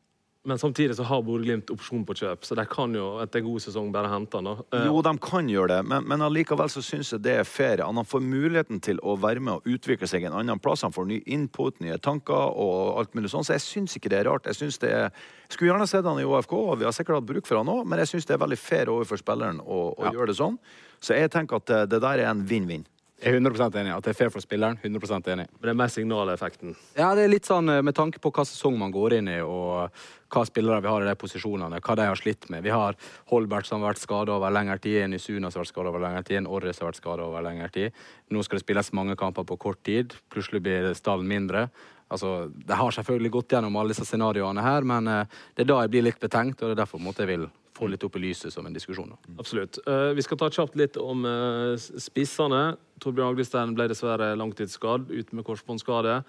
Men 0.51 0.59
samtidig 0.59 0.97
så 0.99 1.05
har 1.07 1.21
Bodø-Glimt 1.23 1.71
opsjon 1.71 2.03
på 2.03 2.15
kjøp, 2.19 2.43
så 2.43 2.57
de 2.59 2.65
kan 2.67 2.95
jo 2.97 3.05
etter 3.23 3.45
god 3.45 3.63
sesong 3.63 3.93
bare 3.95 4.11
hente 4.11 4.41
han. 4.41 4.49
da. 4.49 4.81
Jo, 4.89 4.99
de 5.07 5.13
kan 5.23 5.47
gjøre 5.47 5.77
det, 5.77 5.85
men, 5.93 6.09
men 6.11 6.25
allikevel 6.27 6.73
så 6.73 6.83
syns 6.83 7.13
jeg 7.15 7.23
det 7.23 7.37
er 7.39 7.47
fair. 7.47 7.85
Han 7.87 8.03
får 8.03 8.25
muligheten 8.25 8.83
til 8.83 8.99
å 9.07 9.15
være 9.23 9.45
med 9.47 9.61
og 9.61 9.71
utvikle 9.71 10.09
seg 10.11 10.27
en 10.27 10.35
annen 10.41 10.59
plass. 10.59 10.83
Han 10.83 10.97
får 10.97 11.07
ny 11.07 11.21
input, 11.31 11.79
nye 11.85 12.01
tanker 12.03 12.59
og 12.59 12.99
alt 12.99 13.15
mulig 13.15 13.31
sånn, 13.31 13.47
så 13.47 13.55
jeg 13.55 13.67
syns 13.69 13.95
ikke 13.95 14.11
det 14.11 14.25
er 14.25 14.31
rart. 14.33 14.51
Jeg 14.51 14.59
synes 14.59 14.83
det 14.83 14.91
er... 14.91 15.23
Skulle 15.47 15.71
gjerne 15.71 15.87
sett 15.91 16.07
han 16.07 16.19
i 16.19 16.27
ÅFK, 16.27 16.57
og 16.59 16.81
vi 16.83 16.89
har 16.89 16.95
sikkert 16.99 17.21
hatt 17.21 17.31
bruk 17.31 17.47
for 17.47 17.63
han 17.63 17.71
òg, 17.71 17.87
men 17.87 18.03
jeg 18.03 18.17
syns 18.17 18.27
det 18.27 18.35
er 18.35 18.43
veldig 18.43 18.59
fair 18.59 18.91
overfor 18.91 19.23
spilleren 19.23 19.63
å, 19.63 19.85
å 19.95 20.09
ja. 20.09 20.17
gjøre 20.19 20.33
det 20.33 20.41
sånn. 20.43 20.59
Så 20.99 21.15
jeg 21.15 21.31
tenker 21.31 21.63
at 21.63 21.77
det 21.95 22.03
der 22.03 22.25
er 22.25 22.33
en 22.33 22.43
vinn-vinn. 22.47 22.89
Jeg 23.21 23.35
er 23.35 23.41
100% 23.43 23.75
enig. 23.77 23.93
At 23.93 24.07
det 24.07 24.15
er 24.15 24.17
fair 24.17 24.31
for 24.33 24.41
spilleren. 24.41 24.79
100 24.81 25.29
enig. 25.35 25.45
Men 25.45 25.67
det 25.67 25.73
er 25.75 25.77
mer 25.77 25.93
signaleffekten? 25.93 26.73
Ja, 26.97 27.11
det 27.17 27.27
er 27.27 27.33
litt 27.35 27.49
sånn 27.49 27.69
eh, 27.69 27.83
med 27.85 27.97
tanke 27.97 28.21
på 28.23 28.33
hva 28.33 28.47
sesong 28.49 28.79
man 28.81 28.95
går 28.95 29.19
inn 29.19 29.29
i, 29.29 29.37
og 29.45 29.93
hva 30.33 30.45
spillere 30.49 30.81
vi 30.81 30.89
har 30.89 31.05
i 31.05 31.11
de 31.11 31.15
posisjonene, 31.21 31.83
hva 31.85 31.99
de 32.01 32.09
har 32.09 32.17
slitt 32.17 32.49
med. 32.49 32.65
Vi 32.65 32.73
har 32.73 32.97
Holbert 33.29 33.69
som 33.69 33.83
har 33.83 33.93
vært 33.93 34.01
skada 34.01 34.39
over 34.39 34.55
lengre 34.55 34.79
tid, 34.81 35.03
en 35.03 35.19
Isuna 35.19 35.51
som 35.51 35.61
har 35.61 35.67
vært 35.67 35.75
skada 35.75 35.93
over 35.93 36.05
lengre 36.07 36.25
tid, 36.25 36.41
en 36.41 36.49
Orre 36.49 36.73
som 36.73 36.87
har 36.87 36.95
vært 36.95 37.03
skada 37.03 37.29
over 37.29 37.45
lengre 37.45 37.71
tid. 37.77 38.03
Nå 38.33 38.45
skal 38.47 38.61
det 38.61 38.65
spilles 38.65 38.93
mange 38.97 39.19
kamper 39.21 39.45
på 39.45 39.61
kort 39.69 39.83
tid. 39.85 40.17
Plutselig 40.33 40.65
blir 40.65 40.93
stallen 40.97 41.29
mindre. 41.29 41.69
Altså, 42.11 42.49
De 42.49 42.75
har 42.75 42.91
selvfølgelig 42.97 43.37
gått 43.37 43.53
gjennom 43.53 43.77
alle 43.77 43.93
disse 43.93 44.09
scenarioene 44.09 44.65
her, 44.65 44.87
men 44.87 45.07
uh, 45.07 45.41
det 45.55 45.67
er 45.67 45.71
da 45.71 45.83
jeg 45.85 45.93
blir 45.93 46.09
litt 46.09 46.23
betenkt, 46.23 46.63
og 46.63 46.71
det 46.71 46.79
er 46.79 46.85
derfor 46.87 47.03
måtte 47.03 47.23
jeg 47.23 47.37
vil 47.37 47.51
få 47.81 47.89
litt 47.91 48.05
opp 48.07 48.17
i 48.19 48.23
lyset 48.23 48.53
som 48.53 48.67
en 48.67 48.77
diskusjon. 48.77 49.13
Absolutt. 49.41 49.81
Uh, 49.89 50.13
vi 50.17 50.25
skal 50.27 50.41
ta 50.41 50.51
kjapt 50.53 50.79
litt 50.79 50.99
om 51.01 51.25
uh, 51.27 51.75
spissene. 51.79 52.77
Torbjørn 53.01 53.33
Agdestein 53.33 53.75
ble 53.77 53.89
dessverre 53.91 54.35
langtidsskadd, 54.39 55.09
ute 55.11 55.37
med 55.37 55.47
korsbåndskade. 55.49 56.21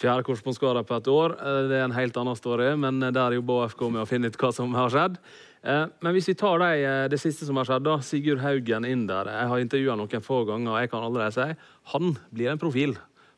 Fjerde 0.00 0.26
korsbåndskade 0.26 0.82
på 0.86 0.98
et 0.98 1.10
år. 1.12 1.36
Uh, 1.40 1.66
det 1.70 1.80
er 1.80 1.86
en 1.86 1.96
helt 1.96 2.18
annen 2.20 2.38
story, 2.38 2.72
men 2.80 3.00
der 3.04 3.38
jobber 3.38 3.66
AFK 3.66 3.86
med 3.88 4.02
å 4.02 4.08
finne 4.10 4.32
ut 4.32 4.40
hva 4.40 4.52
som 4.54 4.74
har 4.78 4.92
skjedd. 4.92 5.20
Men 5.66 6.12
hvis 6.14 6.28
vi 6.30 6.36
tar 6.38 6.60
det, 6.62 6.74
det 7.10 7.18
siste 7.18 7.42
som 7.42 7.56
har 7.58 7.66
skjedd, 7.66 7.82
da, 7.82 7.96
Sigurd 8.04 8.38
Haugen 8.38 8.84
inn 8.86 9.02
der. 9.08 9.26
Jeg 9.34 9.50
har 9.50 9.62
intervjua 9.64 9.96
noen 9.98 10.22
få 10.22 10.44
ganger, 10.46 10.68
og 10.70 10.78
jeg 10.78 10.92
kan 10.92 11.02
allerede 11.02 11.34
si 11.34 11.72
han 11.90 12.12
blir 12.30 12.52
en 12.52 12.60
profil 12.62 12.94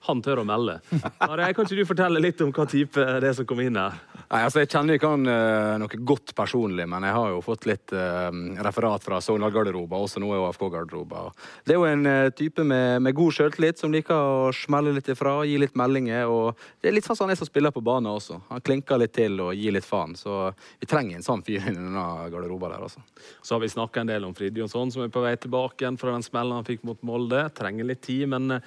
han 0.06 0.20
tør 0.22 0.42
å 0.42 0.46
melde. 0.46 0.78
Are, 1.24 1.48
kan 1.56 1.66
ikke 1.66 1.78
du 1.78 1.88
fortelle 1.88 2.22
litt 2.22 2.40
om 2.44 2.52
hva 2.54 2.66
type 2.70 3.02
det 3.22 3.30
er 3.32 3.38
som 3.38 3.48
kommer 3.48 3.66
inn 3.66 3.78
her? 3.80 3.96
Nei, 4.28 4.42
altså 4.44 4.60
Jeg 4.60 4.68
kjenner 4.68 4.98
ikke 4.98 5.08
han 5.08 5.24
uh, 5.24 5.78
noe 5.80 5.98
godt 6.04 6.34
personlig, 6.36 6.84
men 6.90 7.04
jeg 7.06 7.16
har 7.16 7.30
jo 7.32 7.38
fått 7.44 7.64
litt 7.68 7.94
uh, 7.96 8.28
referat 8.66 9.04
fra 9.06 9.22
Sogndal-garderober, 9.24 10.04
også 10.04 10.20
nå 10.20 10.34
i 10.34 10.40
AFK-garderober. 10.42 11.30
Det 11.64 11.72
er 11.72 11.78
jo 11.78 11.86
en 11.88 12.04
uh, 12.04 12.28
type 12.36 12.64
med, 12.68 13.00
med 13.06 13.16
god 13.16 13.38
sjøltillit 13.38 13.80
som 13.80 13.94
liker 13.94 14.12
å 14.12 14.50
smelle 14.52 14.92
litt 14.98 15.08
ifra, 15.14 15.38
gi 15.48 15.56
litt 15.62 15.78
meldinger. 15.80 16.28
og 16.28 16.60
Det 16.76 16.90
er 16.90 16.98
litt 16.98 17.08
sånn 17.08 17.22
han 17.22 17.32
er 17.32 17.40
som 17.40 17.48
spiller 17.48 17.72
på 17.72 17.84
banen 17.84 18.10
også. 18.12 18.42
Han 18.50 18.60
klinker 18.64 19.00
litt 19.00 19.16
til 19.16 19.40
og 19.46 19.54
gir 19.56 19.72
litt 19.72 19.88
faen. 19.88 20.12
Så 20.18 20.50
vi 20.76 20.90
trenger 20.90 21.16
en 21.16 21.24
sånn 21.24 21.46
fyr 21.46 21.64
i 21.64 21.72
denne 21.72 22.04
garderoben 22.28 22.76
der, 22.76 22.84
altså. 22.84 23.00
Så 23.40 23.56
har 23.56 23.64
vi 23.64 23.72
snakka 23.72 24.04
en 24.04 24.12
del 24.12 24.28
om 24.28 24.36
Fridtjonsson, 24.36 24.92
som 24.92 25.06
er 25.06 25.14
på 25.14 25.24
vei 25.24 25.32
tilbake 25.40 25.86
igjen 25.86 25.96
fra 26.00 26.12
den 26.12 26.26
smellen 26.26 26.60
han 26.60 26.68
fikk 26.68 26.84
mot 26.84 27.00
Molde. 27.00 27.46
Trenger 27.56 27.88
litt 27.88 28.04
tid, 28.04 28.28
men 28.28 28.60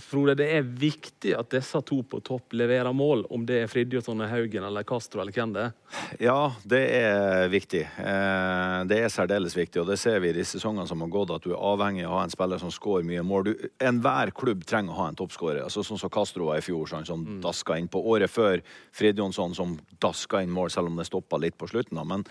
Frode, 0.00 0.34
det 0.40 0.46
er 0.56 0.64
viktig 0.64 1.34
at 1.36 1.50
disse 1.52 1.76
to 1.84 1.98
på 2.08 2.22
topp 2.24 2.54
leverer 2.56 2.94
mål, 2.96 3.26
om 3.34 3.42
det 3.48 3.58
er 3.60 3.68
Fridtjofsson 3.68 4.22
Haugen 4.30 4.64
eller 4.64 4.86
Castro 4.88 5.20
eller 5.20 5.34
hvem 5.36 5.52
det 5.52 5.66
er. 5.66 5.74
Ja, 6.22 6.36
det 6.64 6.80
er 6.96 7.50
viktig. 7.52 7.82
Eh, 8.00 8.76
det 8.88 9.02
er 9.02 9.12
særdeles 9.12 9.56
viktig, 9.56 9.82
og 9.82 9.90
det 9.90 9.98
ser 10.00 10.22
vi 10.24 10.30
i 10.32 10.36
de 10.38 10.46
sesongene 10.48 10.88
som 10.88 11.04
har 11.04 11.12
gått, 11.12 11.34
at 11.36 11.44
du 11.44 11.52
er 11.52 11.60
avhengig 11.60 12.06
av 12.06 12.14
å 12.14 12.16
ha 12.16 12.24
en 12.24 12.32
spiller 12.32 12.62
som 12.62 12.72
skårer 12.72 13.04
mye 13.10 13.26
mål. 13.26 13.50
Du, 13.50 13.68
enhver 13.84 14.32
klubb 14.32 14.64
trenger 14.68 14.96
å 14.96 15.02
ha 15.02 15.10
en 15.10 15.20
toppskårer, 15.20 15.60
altså, 15.66 15.84
sånn 15.84 16.00
som 16.00 16.14
Castro 16.14 16.48
var 16.48 16.62
i 16.62 16.64
fjor, 16.64 16.88
sånn, 16.88 17.06
som 17.08 17.28
mm. 17.28 17.38
daska 17.44 17.76
inn 17.76 17.92
på 17.92 18.00
året 18.14 18.32
før. 18.32 18.64
Fridtjonsson 18.96 19.58
som 19.60 19.76
daska 20.00 20.40
inn 20.40 20.56
mål, 20.56 20.72
selv 20.72 20.88
om 20.88 20.96
det 20.96 21.08
stoppa 21.10 21.40
litt 21.42 21.60
på 21.60 21.68
slutten. 21.68 22.00
Da. 22.00 22.08
Men 22.08 22.24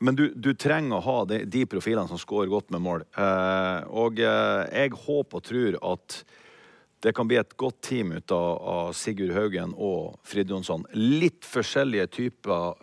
men 0.00 0.14
du, 0.14 0.28
du, 0.30 0.52
trenger 0.54 0.98
å 0.98 1.02
ha 1.02 1.20
de, 1.26 1.40
de 1.50 1.64
profilene 1.66 2.06
som 2.06 2.20
scorer 2.22 2.50
godt 2.50 2.68
med 2.70 2.84
mål. 2.84 3.02
Eh, 3.18 3.80
og 3.98 4.20
eh, 4.22 4.60
jeg 4.84 4.94
håper 4.94 5.40
og 5.40 5.48
tror 5.48 5.78
at 5.92 6.20
det 7.00 7.14
kan 7.14 7.28
bli 7.28 7.38
et 7.38 7.56
godt 7.56 7.80
team 7.86 8.12
ut 8.12 8.32
av, 8.34 8.52
av 8.58 8.92
Sigurd 8.96 9.34
Haugen 9.36 9.74
og 9.74 10.18
Fridjonsson. 10.26 10.86
Litt 10.98 11.46
forskjellige 11.46 12.08
typer 12.16 12.74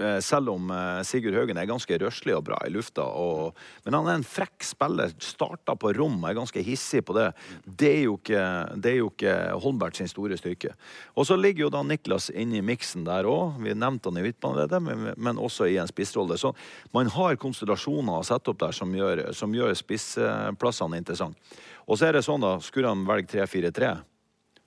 eh, 0.00 0.16
selv 0.24 0.54
om 0.54 0.70
eh, 0.72 1.02
Sigurd 1.04 1.36
Haugen 1.36 1.60
er 1.60 1.68
ganske 1.68 1.98
røslig 2.00 2.32
og 2.38 2.46
bra 2.48 2.62
i 2.64 2.72
lufta. 2.72 3.04
Og, 3.04 3.52
men 3.84 3.98
han 3.98 4.08
er 4.08 4.16
en 4.16 4.24
frekk 4.24 4.64
spiller. 4.64 5.12
Starta 5.20 5.76
på 5.76 5.92
rom, 5.98 6.16
er 6.24 6.38
ganske 6.40 6.64
hissig 6.64 7.04
på 7.04 7.18
det. 7.18 7.28
Det 7.68 7.92
er 7.98 8.02
jo 8.06 8.16
ikke, 8.16 8.48
det 8.80 8.94
er 8.94 8.98
jo 9.02 9.12
ikke 9.12 9.36
Holmberg 9.60 10.00
sin 10.00 10.08
store 10.08 10.40
styrke. 10.40 10.72
Og 11.12 11.28
så 11.28 11.36
ligger 11.36 11.66
jo 11.66 11.72
da 11.76 11.84
Niklas 11.84 12.32
inne 12.32 12.62
i 12.62 12.64
miksen 12.64 13.04
der 13.08 13.28
òg. 13.28 13.60
Vi 13.60 13.76
nevnte 13.76 14.08
han 14.08 14.22
i 14.22 14.28
midtbaneleddet, 14.30 14.84
men, 14.88 15.10
men, 15.16 15.44
også 15.48 15.68
i 15.68 15.76
en 15.76 15.90
spissrolle. 15.90 16.40
Så 16.40 16.56
man 16.96 17.12
har 17.12 17.36
konstellasjoner 17.36 18.22
å 18.22 18.24
sette 18.24 18.54
opp 18.54 18.64
der 18.64 18.72
som 18.72 18.96
gjør, 18.96 19.28
som 19.36 19.52
gjør 19.52 19.76
spissplassene 19.76 21.04
interessante. 21.04 21.58
Og 21.88 21.96
så 21.96 22.08
er 22.08 22.18
det 22.18 22.24
sånn, 22.26 22.44
da, 22.44 22.58
skulle 22.60 22.90
han 22.92 23.06
velge 23.08 23.32
3-4-3, 23.32 23.94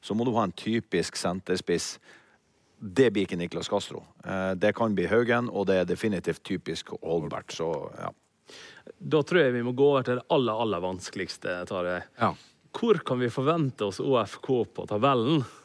så 0.01 0.17
må 0.17 0.25
du 0.25 0.33
ha 0.33 0.47
en 0.47 0.55
typisk 0.57 1.19
senterspiss. 1.19 1.93
Det 2.81 3.11
blir 3.13 3.27
ikke 3.27 3.37
Niklas 3.37 3.69
Castro. 3.69 4.01
Eh, 4.25 4.53
det 4.57 4.73
kan 4.73 4.95
bli 4.97 5.05
Haugen, 5.11 5.51
og 5.53 5.67
det 5.69 5.77
er 5.77 5.89
definitivt 5.89 6.41
typisk 6.47 6.95
Holbert. 7.03 7.53
Så 7.53 7.69
ja. 7.99 8.09
Da 8.97 9.21
tror 9.21 9.43
jeg 9.43 9.53
vi 9.53 9.61
må 9.65 9.75
gå 9.77 9.85
over 9.93 10.05
til 10.07 10.17
det 10.17 10.25
aller, 10.33 10.63
aller 10.65 10.81
vanskeligste, 10.81 11.59
Tarjei. 11.69 12.01
Ja. 12.17 12.33
Hvor 12.73 12.97
kan 13.05 13.21
vi 13.21 13.29
forvente 13.29 13.85
oss 13.85 14.01
ÅFK 14.01 14.53
på 14.75 14.87
tabellen? 14.89 15.43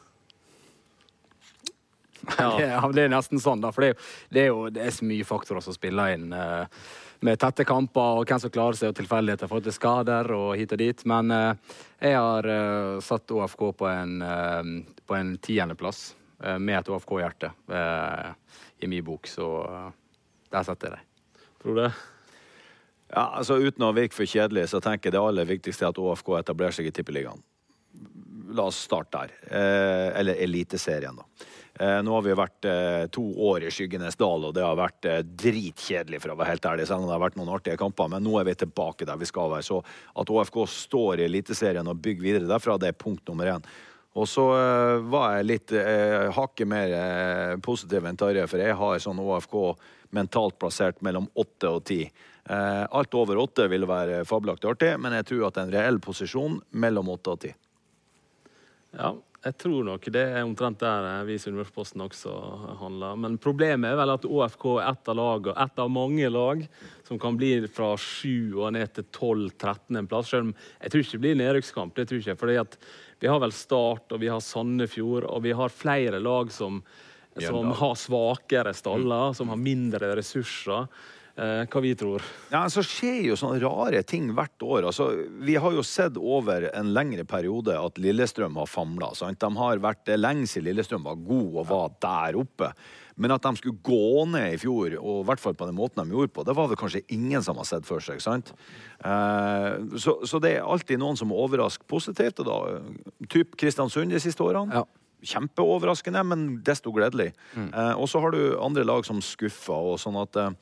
Ja. 2.27 2.81
det, 2.91 3.05
er 3.05 3.11
nesten 3.13 3.39
sånn, 3.39 3.61
da. 3.63 3.71
For 3.71 3.85
det 3.85 3.93
er, 3.93 3.93
jo, 3.93 4.01
det 4.35 4.41
er 4.41 4.47
jo 4.49 4.63
det 4.75 4.81
er 4.83 4.95
så 4.97 5.07
mye 5.07 5.27
faktorer 5.29 5.63
som 5.63 5.77
spiller 5.77 6.17
inn. 6.17 6.33
Uh, 6.35 6.65
med 7.25 7.39
tette 7.41 7.65
kamper 7.67 8.21
og 8.21 8.29
hvem 8.29 8.41
som 8.43 8.53
klarer 8.53 8.79
seg, 8.79 8.93
og 8.93 8.99
tilfeldigheter 8.99 9.51
for 9.51 9.65
til 9.65 9.75
skader 9.75 10.31
og 10.37 10.57
hit 10.59 10.75
og 10.75 10.81
dit. 10.83 11.05
Men 11.09 11.33
uh, 11.33 11.77
jeg 12.03 12.17
har 12.17 12.49
uh, 12.51 12.99
satt 13.05 13.33
OFK 13.33 13.65
på 13.79 13.89
en, 13.91 14.17
uh, 14.23 15.01
på 15.07 15.19
en 15.19 15.37
tiendeplass 15.43 16.09
med 16.37 16.75
et 16.77 16.89
OFK-hjerte 16.93 17.49
i 18.85 18.89
min 18.93 19.05
bok, 19.07 19.25
så 19.25 19.47
der 20.53 20.67
setter 20.69 20.93
jeg 20.93 20.99
dem. 20.99 21.47
Frode? 21.63 21.87
Ja, 23.09 23.23
altså 23.39 23.57
Uten 23.57 23.87
å 23.87 23.95
virke 23.97 24.13
for 24.19 24.29
kjedelig, 24.29 24.67
så 24.69 24.83
tenker 24.85 25.09
jeg 25.09 25.15
det 25.17 25.23
aller 25.23 25.49
viktigste 25.49 25.87
er 25.87 25.95
at 25.95 26.01
OFK 26.03 26.29
etablerer 26.43 26.77
seg 26.77 26.91
i 26.91 26.93
Tippeligaen. 26.93 27.41
La 28.53 28.69
oss 28.69 28.83
starte 28.85 29.23
der. 29.25 29.33
eller 30.21 30.45
Eliteserien, 30.45 31.17
da. 31.17 31.49
Eh, 31.79 31.99
nå 32.03 32.13
har 32.15 32.23
vi 32.25 32.37
vært 32.37 32.67
eh, 32.71 33.03
to 33.13 33.23
år 33.51 33.67
i 33.67 33.71
skyggenes 33.75 34.17
dal, 34.17 34.47
og 34.49 34.55
det 34.57 34.65
har 34.65 34.79
vært 34.79 35.09
eh, 35.11 35.19
dritkjedelig, 35.45 36.23
for 36.23 36.33
å 36.33 36.39
være 36.39 36.55
helt 36.55 36.69
ærlig, 36.71 36.87
selv 36.89 37.05
om 37.05 37.11
det 37.11 37.17
har 37.17 37.25
vært 37.27 37.37
noen 37.37 37.53
artige 37.53 37.77
kamper. 37.81 38.09
Men 38.15 38.25
nå 38.25 38.39
er 38.41 38.47
vi 38.49 38.55
tilbake 38.63 39.09
der 39.09 39.21
vi 39.21 39.29
skal 39.29 39.51
være. 39.53 39.67
Så 39.67 39.83
at 39.85 40.33
ÅFK 40.33 40.63
står 40.73 41.21
i 41.21 41.27
Eliteserien 41.27 41.93
og 41.93 42.01
bygger 42.01 42.25
videre 42.25 42.49
derfra, 42.49 42.79
det 42.81 42.93
er 42.93 42.97
punkt 42.97 43.29
nummer 43.29 43.53
én. 43.59 43.69
Og 44.17 44.25
så 44.25 44.47
var 45.13 45.35
jeg 45.37 45.45
litt 45.45 45.73
uh, 45.77 46.31
hakket 46.33 46.69
mer 46.71 46.93
uh, 46.97 47.59
positiv 47.61 48.07
enn 48.09 48.17
Tarjei, 48.17 48.47
for 48.49 48.63
jeg 48.65 48.73
har 48.81 49.03
sånn 49.05 49.21
ÅFK 49.21 49.59
mentalt 50.17 50.57
plassert 50.57 51.03
mellom 51.05 51.27
åtte 51.37 51.69
og 51.69 51.85
ti. 51.85 51.99
Uh, 52.49 52.89
alt 52.97 53.13
over 53.19 53.43
åtte 53.43 53.67
vil 53.69 53.85
være 53.85 54.23
fabelaktig 54.25 54.71
artig, 54.73 54.95
men 55.05 55.19
jeg 55.19 55.29
tror 55.29 55.51
at 55.51 55.61
en 55.61 55.75
reell 55.75 56.01
posisjon 56.01 56.57
mellom 56.81 57.13
åtte 57.13 57.37
og 57.37 57.45
ti. 57.45 57.53
Ja, 58.97 59.13
jeg 59.47 59.55
tror 59.63 59.85
nok 59.87 60.07
det 60.11 60.23
er 60.27 60.43
omtrent 60.43 60.81
der 60.83 61.05
eh, 61.07 61.25
vi 61.29 61.37
i 61.37 61.41
Sunnmørsposten 61.41 62.03
også 62.03 62.33
handler. 62.81 63.19
Men 63.23 63.39
problemet 63.43 63.93
er 63.93 63.99
vel 64.01 64.13
at 64.17 64.27
ÅFK 64.27 64.67
er 64.75 64.89
ett 64.91 65.11
av 65.13 65.19
lagene, 65.21 65.55
ett 65.63 65.83
av 65.83 65.93
mange 65.93 66.31
lag 66.33 66.65
som 67.07 67.21
kan 67.23 67.39
bli 67.39 67.53
fra 67.71 67.93
7 67.95 68.57
og 68.57 68.73
ned 68.75 68.97
til 68.97 69.07
12-13 69.07 70.01
en 70.01 70.11
plass. 70.11 70.33
Selv 70.33 70.49
om 70.49 70.55
jeg 70.57 70.93
tror 70.93 71.05
ikke 71.05 71.15
det 71.15 71.25
blir 71.27 71.41
nedrykkskamp. 71.43 71.95
det 71.95 72.09
tror 72.09 72.19
jeg 72.19 72.27
ikke, 72.27 72.41
fordi 72.43 72.63
at 72.65 72.79
Vi 73.19 73.29
har 73.33 73.41
vel 73.41 73.53
Start 73.57 74.13
og 74.13 74.21
vi 74.21 74.29
har 74.29 74.43
Sandefjord, 74.45 75.25
og 75.25 75.43
vi 75.43 75.53
har 75.57 75.73
flere 75.73 76.19
lag 76.21 76.51
som, 76.53 76.83
som 77.41 77.71
har 77.73 77.95
svakere 77.97 78.75
staller, 78.77 79.33
som 79.33 79.49
har 79.49 79.57
mindre 79.57 80.11
ressurser. 80.19 80.85
Eh, 81.37 81.67
hva 81.69 81.81
vi 81.85 81.93
tror. 81.93 82.23
Ja, 82.49 82.63
Så 82.73 82.81
skjer 82.81 83.27
jo 83.29 83.35
sånne 83.37 83.61
rare 83.61 84.01
ting 84.09 84.31
hvert 84.33 84.63
år. 84.65 84.87
Altså, 84.89 85.11
vi 85.45 85.59
har 85.61 85.75
jo 85.75 85.83
sett 85.85 86.17
over 86.17 86.71
en 86.73 86.95
lengre 86.97 87.27
periode 87.29 87.75
at 87.77 87.99
Lillestrøm 88.01 88.57
har 88.57 88.71
famla. 88.71 89.11
De 89.13 89.51
har 89.59 89.83
vært 89.85 90.09
lenge 90.17 90.47
siden 90.49 90.71
Lillestrøm 90.71 91.05
var 91.05 91.19
god 91.21 91.59
og 91.61 91.67
var 91.69 91.91
der 92.01 92.39
oppe. 92.41 92.71
Men 93.21 93.33
at 93.33 93.45
de 93.45 93.53
skulle 93.57 93.81
gå 93.85 94.25
ned 94.29 94.55
i 94.55 94.61
fjor, 94.61 94.97
og 95.01 95.23
i 95.23 95.27
hvert 95.29 95.41
fall 95.41 95.57
på 95.57 95.69
den 95.69 95.77
måten 95.77 96.03
de 96.03 96.13
gjorde 96.17 96.33
på, 96.37 96.45
det 96.45 96.55
var 96.57 96.69
vel 96.69 96.77
kanskje 96.81 97.05
ingen 97.13 97.45
som 97.45 97.57
har 97.61 97.69
sett 97.69 97.85
for 97.89 98.01
seg. 98.05 98.21
sant? 98.25 98.53
Eh, 99.05 99.73
så, 100.01 100.19
så, 100.25 100.41
det 100.41 100.55
er 100.57 100.65
alltid 100.65 101.01
noen 101.01 101.21
som 101.21 101.33
overrasker 101.33 101.85
positivt. 101.89 102.41
og 102.41 102.49
da, 102.49 102.81
Typ 103.29 103.57
Kristiansund 103.61 104.13
de 104.13 104.21
siste 104.21 104.45
årene. 104.45 104.81
Ja. 104.81 104.85
Kjempeoverraskende, 105.27 106.25
men 106.29 106.49
desto 106.65 106.93
gledelig. 106.97 107.35
Mm. 107.57 107.69
Eh, 107.73 107.93
og 107.97 108.09
så 108.09 108.25
har 108.25 108.33
du 108.33 108.57
andre 108.57 108.85
lag 108.89 109.05
som 109.05 109.21
skuffer. 109.25 109.93
og 109.93 110.01
sånn 110.01 110.17
at 110.21 110.41
eh, 110.41 110.57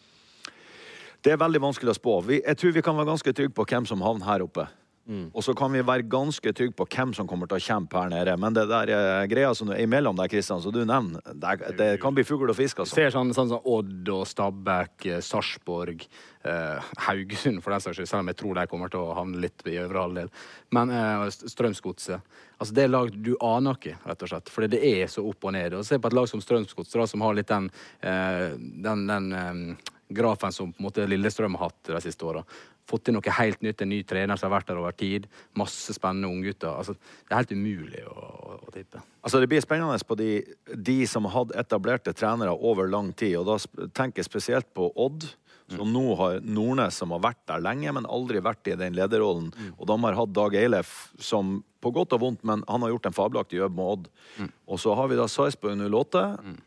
det 1.24 1.32
er 1.32 1.40
veldig 1.40 1.62
vanskelig 1.64 1.94
å 1.94 1.98
spå. 1.98 2.20
Vi, 2.28 2.40
jeg 2.44 2.60
tror 2.60 2.74
vi 2.76 2.84
kan 2.84 2.96
være 2.98 3.14
ganske 3.14 3.36
trygge 3.36 3.56
på 3.56 3.68
hvem 3.70 3.86
som 3.88 4.02
havner 4.04 4.28
her 4.28 4.44
oppe. 4.44 4.68
Mm. 5.04 5.26
Og 5.36 5.44
så 5.44 5.52
kan 5.56 5.68
vi 5.68 5.82
være 5.84 6.06
ganske 6.08 6.52
trygge 6.56 6.72
på 6.78 6.86
hvem 6.88 7.10
som 7.16 7.28
kommer 7.28 7.48
til 7.48 7.58
å 7.58 7.64
kjempe 7.64 8.00
her 8.00 8.08
nede. 8.12 8.34
Men 8.40 8.54
det 8.56 8.64
der 8.70 8.92
eh, 8.94 9.24
greia 9.28 9.50
som 9.56 9.68
er 9.72 9.82
imellom 9.84 10.16
der, 10.16 10.30
Kristian, 10.32 10.62
som 10.64 10.72
du 10.72 10.80
nevner, 10.80 11.20
det, 11.28 11.74
det, 11.76 11.88
kan 12.00 12.16
bli 12.16 12.24
fugl 12.24 12.48
og 12.48 12.56
fisk. 12.56 12.80
Altså. 12.80 12.96
Ser 12.96 13.12
sånn, 13.12 13.34
sånn 13.36 13.50
som 13.52 13.68
Odd 13.68 14.08
og 14.14 14.24
Stabæk, 14.28 14.94
eh, 15.10 15.20
Sarpsborg, 15.24 16.06
eh, 16.48 16.88
Haugesund 17.04 17.60
for 17.64 17.76
den 17.76 17.84
saks 17.84 18.00
skyld, 18.00 18.10
selv 18.14 18.24
om 18.24 18.32
jeg 18.32 18.40
tror 18.40 18.60
de 18.60 18.66
kommer 18.72 18.92
til 18.92 19.04
å 19.04 19.16
havne 19.18 19.44
litt 19.44 19.64
i 19.68 19.76
øvre 19.84 20.06
halvdel. 20.06 20.32
Men 20.76 20.92
eh, 20.96 21.28
Strømsgodset. 21.52 22.36
Altså, 22.56 22.72
det 22.72 22.86
er 22.86 22.94
lag 22.94 23.12
du 23.12 23.34
aner 23.44 23.76
ikke, 23.76 23.98
rett 24.08 24.24
og 24.24 24.32
slett. 24.32 24.52
Fordi 24.52 24.72
det 24.72 24.84
er 24.88 25.12
så 25.12 25.26
opp 25.28 25.44
og 25.44 25.52
ned. 25.56 25.76
Og 25.76 25.84
Se 25.84 26.00
på 26.00 26.08
et 26.08 26.16
lag 26.16 26.30
som 26.32 26.40
Strømsgodset, 26.40 27.04
som 27.12 27.26
har 27.26 27.36
litt 27.36 27.52
den, 27.52 27.68
eh, 28.00 28.54
den, 28.56 29.04
den 29.10 29.76
grafen 30.08 30.52
som 30.52 30.72
på 30.72 30.80
en 30.80 30.86
måte 30.88 31.06
Lillestrøm 31.08 31.56
har 31.58 31.70
hatt 31.70 31.90
de 31.90 32.00
siste 32.04 32.26
åra. 32.26 32.44
Fått 32.88 33.08
inn 33.08 33.16
noe 33.16 33.36
helt 33.38 33.62
nytt, 33.64 33.80
en 33.80 33.88
ny 33.88 34.02
trener 34.04 34.36
som 34.36 34.50
har 34.50 34.58
vært 34.58 34.72
der 34.72 34.80
over 34.80 34.96
tid. 34.96 35.28
Masse 35.56 35.94
spennende 35.96 36.28
unggutter. 36.28 36.74
Altså, 36.74 36.96
det 36.96 37.32
er 37.32 37.40
helt 37.40 37.54
umulig 37.54 38.02
å, 38.04 38.16
å, 38.16 38.58
å, 38.58 38.74
tippe. 38.74 39.00
Altså, 39.22 39.40
det 39.40 39.48
blir 39.52 39.64
spennende 39.64 39.96
på 40.04 40.18
de, 40.20 40.32
de 40.76 40.98
som 41.08 41.24
har 41.28 41.38
hatt 41.38 41.54
etablerte 41.64 42.12
trenere 42.16 42.52
over 42.52 42.90
lang 42.92 43.14
tid. 43.16 43.38
og 43.40 43.48
Da 43.48 43.88
tenker 43.96 44.20
jeg 44.20 44.28
spesielt 44.28 44.70
på 44.76 44.90
Odd. 44.94 45.30
Som 45.64 45.88
mm. 45.88 45.92
nå 45.94 46.16
har 46.20 46.42
Nordnes, 46.44 46.98
som 47.00 47.14
har 47.14 47.22
vært 47.24 47.40
der 47.48 47.62
lenge, 47.64 47.88
men 47.96 48.04
aldri 48.04 48.42
vært 48.44 48.68
i 48.68 48.74
den 48.76 48.92
lederrollen. 48.98 49.46
Mm. 49.56 49.70
Og 49.78 49.88
de 49.88 49.96
har 50.02 50.18
hatt 50.18 50.34
Dag 50.36 50.56
Eilef, 50.60 50.90
som 51.16 51.62
på 51.80 51.92
godt 51.96 52.12
og 52.12 52.20
vondt, 52.20 52.42
men 52.44 52.60
han 52.68 52.84
har 52.84 52.92
gjort 52.92 53.08
en 53.08 53.16
fabelaktig 53.16 53.62
jobb 53.62 53.78
med 53.78 53.92
Odd. 53.94 54.10
Mm. 54.36 54.50
Og 54.68 54.82
så 54.84 54.92
har 54.98 55.08
vi 55.08 55.16
da 55.16 55.24
Sarpsborg 55.24 55.80
08. 55.80 56.26
Mm 56.44 56.60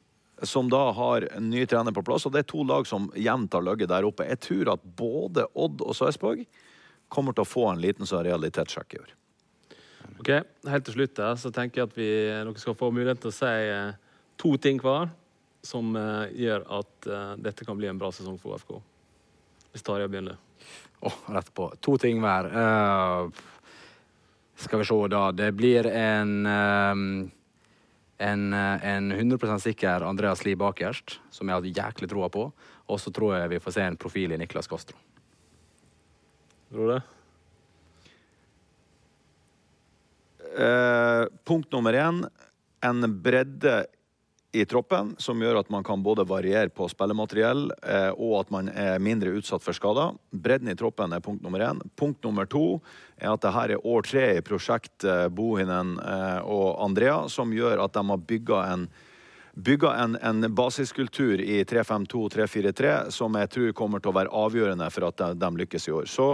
som 0.43 0.69
da 0.69 0.91
har 0.91 1.28
en 1.38 1.50
ny 1.50 1.65
trener 1.65 1.91
på 1.95 2.04
plass. 2.06 2.26
Og 2.28 2.34
det 2.34 2.43
er 2.43 2.50
to 2.50 2.63
lag 2.67 2.88
som 2.88 3.10
jevnt 3.17 3.54
har 3.54 3.65
ligget 3.65 3.89
der 3.89 4.06
oppe. 4.06 4.28
Jeg 4.28 4.41
tror 4.43 4.73
at 4.76 4.84
både 4.97 5.47
Odd 5.58 5.82
og 5.82 5.95
Sarpsborg 5.97 6.43
kommer 7.13 7.34
til 7.34 7.45
å 7.45 7.50
få 7.50 7.69
en 7.71 7.82
liten 7.82 8.10
sånn 8.10 8.26
realitetssjekk 8.28 8.97
i 8.97 9.02
år. 9.02 9.13
Ok, 10.17 10.30
Helt 10.67 10.86
til 10.88 10.95
slutt 10.97 11.21
her, 11.21 11.38
så 11.39 11.52
tenker 11.54 11.82
jeg 11.82 11.89
at 11.89 11.97
vi, 11.97 12.10
dere 12.30 12.54
skal 12.62 12.78
få 12.78 12.89
mulighet 12.93 13.21
til 13.23 13.32
å 13.32 13.38
si 13.38 13.54
eh, 13.69 13.95
to 14.39 14.56
ting 14.62 14.82
hver 14.82 15.12
som 15.65 15.95
uh, 15.97 16.26
gjør 16.32 16.63
at 16.80 17.08
uh, 17.12 17.34
dette 17.43 17.65
kan 17.67 17.78
bli 17.78 17.89
en 17.89 17.97
bra 18.00 18.12
sesong 18.13 18.38
for 18.39 18.56
OFK. 18.56 18.78
Hvis 19.73 19.84
Tarjei 19.84 20.08
begynner. 20.08 20.38
Oh, 21.06 21.17
rett 21.34 21.50
på. 21.54 21.67
To 21.84 21.97
ting 22.02 22.21
hver. 22.23 22.47
Uh, 22.54 23.28
skal 24.58 24.82
vi 24.82 24.88
se, 24.88 25.00
da. 25.12 25.23
Det 25.36 25.50
blir 25.58 25.89
en 25.91 26.47
en, 28.17 28.53
eh, 28.53 28.86
en 28.86 29.12
100% 29.12 29.62
sikker 29.62 30.01
Andreas 30.01 30.45
Lie 30.45 30.58
bakerst, 30.58 31.19
som 31.30 31.49
jeg 31.49 31.56
har 31.56 31.86
jæklig 31.86 32.10
troa 32.10 32.30
på. 32.30 32.51
Og 32.88 32.99
så 32.99 33.13
tror 33.13 33.36
jeg 33.38 33.49
vi 33.49 33.60
får 33.60 33.75
se 33.77 33.86
en 33.86 33.97
profil 33.97 34.32
i 34.32 34.38
Niklas 34.38 34.67
Castro. 34.67 34.97
Tror 36.71 36.88
du 36.88 36.93
det? 36.93 37.03
Eh, 40.58 41.25
punkt 41.45 41.71
nummer 41.71 41.93
én. 41.93 42.25
En 42.82 43.21
bredde 43.21 43.86
i 44.58 44.65
troppen 44.65 45.13
som 45.22 45.41
gjør 45.41 45.60
at 45.62 45.70
man 45.74 45.84
kan 45.86 46.02
både 46.04 46.26
variere 46.28 46.70
på 46.74 46.88
spillemateriell 46.89 47.67
eh, 47.84 48.10
og 48.12 48.39
at 48.41 48.54
man 48.54 48.70
er 48.72 49.02
mindre 49.04 49.36
utsatt 49.38 49.63
for 49.63 49.78
skader. 49.78 50.15
Bredden 50.32 50.72
i 50.72 50.78
troppen 50.78 51.13
er 51.13 51.24
punkt 51.24 51.46
nummer 51.46 51.62
én. 51.63 51.82
Punkt 51.96 52.26
nummer 52.26 52.50
to 52.50 52.80
er 53.17 53.32
at 53.34 53.43
dette 53.46 53.65
er 53.78 53.86
år 53.86 54.08
tre 54.08 54.26
i 54.38 54.43
prosjekt 54.46 55.06
eh, 55.06 55.28
Bohinen 55.30 55.98
eh, 56.02 56.39
og 56.41 56.82
Andrea, 56.86 57.28
som 57.30 57.54
gjør 57.54 57.86
at 57.86 57.96
de 57.98 58.06
har 58.10 58.26
bygga 58.34 58.63
en 58.74 58.89
bygga 59.58 59.89
en, 60.04 60.13
en 60.22 60.46
basiskultur 60.54 61.41
i 61.41 61.63
3-5-2-3-4-3 61.65 63.10
som 63.10 63.34
jeg 63.41 63.50
tror 63.50 63.72
kommer 63.74 64.04
til 64.04 64.12
å 64.12 64.17
være 64.20 64.34
avgjørende 64.46 64.91
for 64.93 65.08
at 65.08 65.17
de, 65.17 65.32
de 65.41 65.50
lykkes 65.63 65.89
i 65.89 65.96
år. 65.98 66.06
Så 66.06 66.28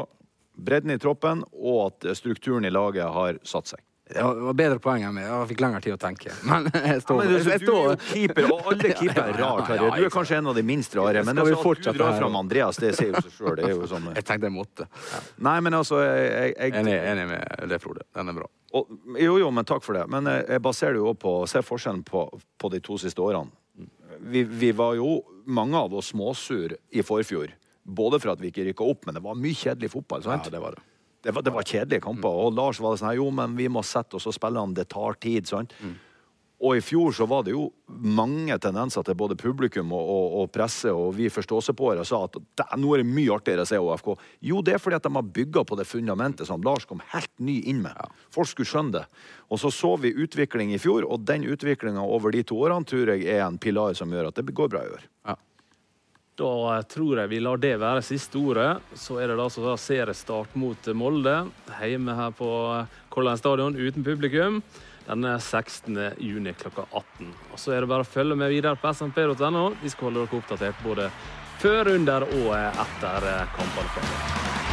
bredden 0.59 0.91
i 0.91 0.99
troppen 0.99 1.45
og 1.55 1.85
at 1.85 2.11
strukturen 2.19 2.67
i 2.67 2.73
laget 2.73 3.07
har 3.15 3.39
satt 3.47 3.71
seg. 3.71 3.83
Det 4.03 4.19
var 4.21 4.55
bedre 4.59 4.79
poeng 4.83 5.05
enn 5.07 5.13
meg. 5.15 5.25
Jeg 5.29 5.47
fikk 5.53 5.61
lengre 5.63 5.79
tid 5.83 5.93
å 5.95 5.99
tenke. 6.01 6.33
Men 6.49 6.65
jeg 6.73 7.03
står, 7.05 7.19
Men 7.21 7.29
du, 7.31 7.35
jeg 7.37 7.61
du 7.63 7.69
er 7.71 7.85
jo 7.87 7.93
keeper, 8.09 8.47
og 8.51 8.67
alle 8.73 8.89
keepere 8.99 9.23
er 9.31 9.39
rare. 9.39 9.63
Terje. 9.69 9.91
Du 9.95 10.07
er 10.09 10.11
kanskje 10.13 10.39
en 10.41 10.49
av 10.51 10.57
de 10.59 10.63
minst 10.67 10.97
rare. 10.99 11.23
Men 11.23 11.39
altså, 11.39 11.61
at 11.71 11.85
du 11.85 11.89
drar 12.01 12.11
her? 12.11 12.19
fram 12.19 12.35
Andreas, 12.41 12.81
det 12.83 12.91
sier 12.97 13.13
jo 13.13 13.23
seg 13.23 13.37
sjøl. 13.37 13.55
Det 13.61 13.71
sånn 13.93 14.11
Jeg 14.17 14.27
tenkte 14.27 14.49
jeg 14.51 14.55
måtte. 14.57 14.89
Nei, 15.47 15.55
men 15.63 15.79
altså 15.79 16.03
jeg, 16.03 16.27
jeg, 16.27 16.53
jeg, 16.59 16.75
Enig, 16.83 16.99
enig 17.13 17.25
med 17.31 17.65
det, 17.71 17.79
Frode. 17.83 18.05
Den 18.19 18.33
er 18.33 18.39
bra. 18.41 18.51
og, 18.75 18.93
Jo, 19.23 19.39
jo, 19.39 19.49
men 19.55 19.71
takk 19.71 19.87
for 19.87 19.97
det. 19.97 20.05
Men 20.11 20.27
jeg, 20.33 20.45
jeg 20.51 20.65
baserer 20.67 20.99
det 20.99 21.03
jo 21.05 21.17
på 21.23 21.35
Se 21.49 21.63
forskjellen 21.63 22.03
på, 22.07 22.27
på 22.59 22.75
de 22.75 22.83
to 22.83 22.99
siste 22.99 23.23
årene. 23.23 23.55
Vi, 24.19 24.43
vi 24.43 24.75
var 24.75 24.99
jo, 24.99 25.21
mange 25.47 25.79
av 25.79 25.95
oss, 25.95 26.11
småsur 26.11 26.75
i 26.91 27.03
forfjor. 27.07 27.55
Både 27.83 28.19
for 28.19 28.35
at 28.35 28.43
vi 28.43 28.51
ikke 28.51 28.67
rykka 28.69 28.85
opp, 28.87 29.07
men 29.07 29.15
det 29.17 29.23
var 29.23 29.39
mye 29.39 29.57
kjedelig 29.57 29.95
fotball. 29.95 30.23
sant? 30.27 30.51
Ja, 30.51 30.53
det 30.53 30.61
var 30.63 30.75
det. 30.77 30.83
Det 31.23 31.31
var, 31.31 31.45
det 31.45 31.53
var 31.55 31.63
kjedelige 31.63 32.03
kamper. 32.03 32.41
Og 32.45 32.57
Lars 32.57 32.81
var 32.83 32.97
sånn 32.99 33.15
jo, 33.15 33.29
men 33.31 33.55
vi 33.55 33.69
må 33.71 33.83
sette 33.87 34.19
oss 34.19 34.27
og 34.27 34.35
spille 34.35 34.59
han, 34.59 34.75
det 34.75 34.89
tar 34.91 35.15
tid. 35.23 35.47
sant? 35.47 35.75
Og 36.63 36.77
i 36.77 36.83
fjor 36.83 37.11
så 37.11 37.25
var 37.27 37.43
det 37.43 37.51
jo 37.51 37.65
mange 37.87 38.55
tendenser 38.61 39.03
til 39.03 39.17
både 39.19 39.35
publikum 39.39 39.91
og, 39.91 40.03
og, 40.13 40.35
og 40.39 40.51
presse 40.53 40.91
og 40.95 41.09
vi 41.17 41.27
forståsegpåere 41.33 42.05
sa 42.07 42.21
at 42.29 42.37
nå 42.79 42.93
er 42.93 43.03
det 43.03 43.09
mye 43.09 43.35
artigere 43.35 43.65
å 43.65 43.67
se 43.67 43.79
ÅFK. 43.81 44.13
Jo, 44.47 44.61
det 44.63 44.77
er 44.77 44.83
fordi 44.83 44.95
at 44.99 45.03
de 45.03 45.11
har 45.11 45.33
bygga 45.35 45.65
på 45.67 45.77
det 45.79 45.87
fundamentet 45.89 46.47
som 46.47 46.63
Lars 46.63 46.87
kom 46.87 47.03
helt 47.11 47.31
ny 47.43 47.57
inn 47.67 47.81
med. 47.83 47.99
Folk 48.31 48.51
skulle 48.51 48.69
skjønne 48.69 48.95
det. 49.01 49.03
Og 49.51 49.59
så 49.59 49.73
så 49.75 49.95
vi 49.99 50.13
utvikling 50.15 50.71
i 50.71 50.79
fjor, 50.79 51.03
og 51.03 51.25
den 51.27 51.43
utviklinga 51.51 52.03
over 52.03 52.31
de 52.31 52.45
to 52.47 52.61
årene 52.63 52.87
tror 52.87 53.11
jeg 53.11 53.27
er 53.27 53.43
en 53.43 53.59
pilar 53.59 53.99
som 53.99 54.13
gjør 54.13 54.31
at 54.31 54.39
det 54.39 54.55
går 54.55 54.71
bra 54.71 54.85
i 54.87 54.95
år. 54.95 55.09
Ja. 55.27 55.35
Da 56.35 56.81
tror 56.89 57.19
jeg 57.21 57.29
vi 57.29 57.39
lar 57.45 57.59
det 57.61 57.75
være 57.77 58.01
siste 58.01 58.39
ordet. 58.41 58.81
Så 58.97 59.19
er 59.21 59.29
det 59.29 59.37
da 59.37 59.45
så 59.53 59.65
da 59.67 59.75
seriestart 59.77 60.55
mot 60.57 60.89
Molde, 60.97 61.35
hjemme 61.77 62.15
her 62.17 62.33
på 62.33 62.49
Kollern 63.13 63.37
stadion 63.37 63.77
uten 63.77 64.05
publikum. 64.05 64.63
Den 65.05 65.27
er 65.29 65.37
16. 65.37 65.99
juni 66.17 66.55
klokka 66.57 66.87
18. 66.89 67.29
Og 67.51 67.59
Så 67.59 67.75
er 67.75 67.83
det 67.83 67.91
bare 67.91 68.07
å 68.07 68.09
følge 68.15 68.39
med 68.39 68.49
videre 68.49 68.79
på 68.79 68.93
smp.no. 68.95 69.65
Vi 69.83 69.93
skal 69.93 70.09
holde 70.09 70.25
dere 70.25 70.41
oppdatert 70.41 70.85
både 70.85 71.09
før, 71.61 71.93
under 71.93 72.25
og 72.25 72.55
etter 72.57 73.29
kampene. 73.53 74.72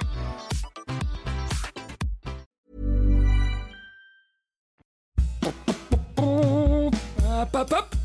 App, 7.41 7.55
app, 7.55 7.73
app. 7.73 7.95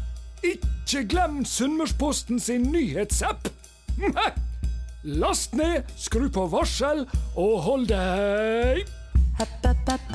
Ikke 0.41 1.03
glem 1.09 1.45
Sunnmørsposten 1.45 2.41
sin 2.41 2.63
nyhetsapp. 2.73 3.49
Last 5.05 5.55
ned, 5.55 5.83
skru 6.01 6.31
på 6.33 6.47
varsel 6.49 7.05
og 7.37 7.61
hold 7.67 7.87
deg 7.93 8.89
Oppdatert. 9.37 10.07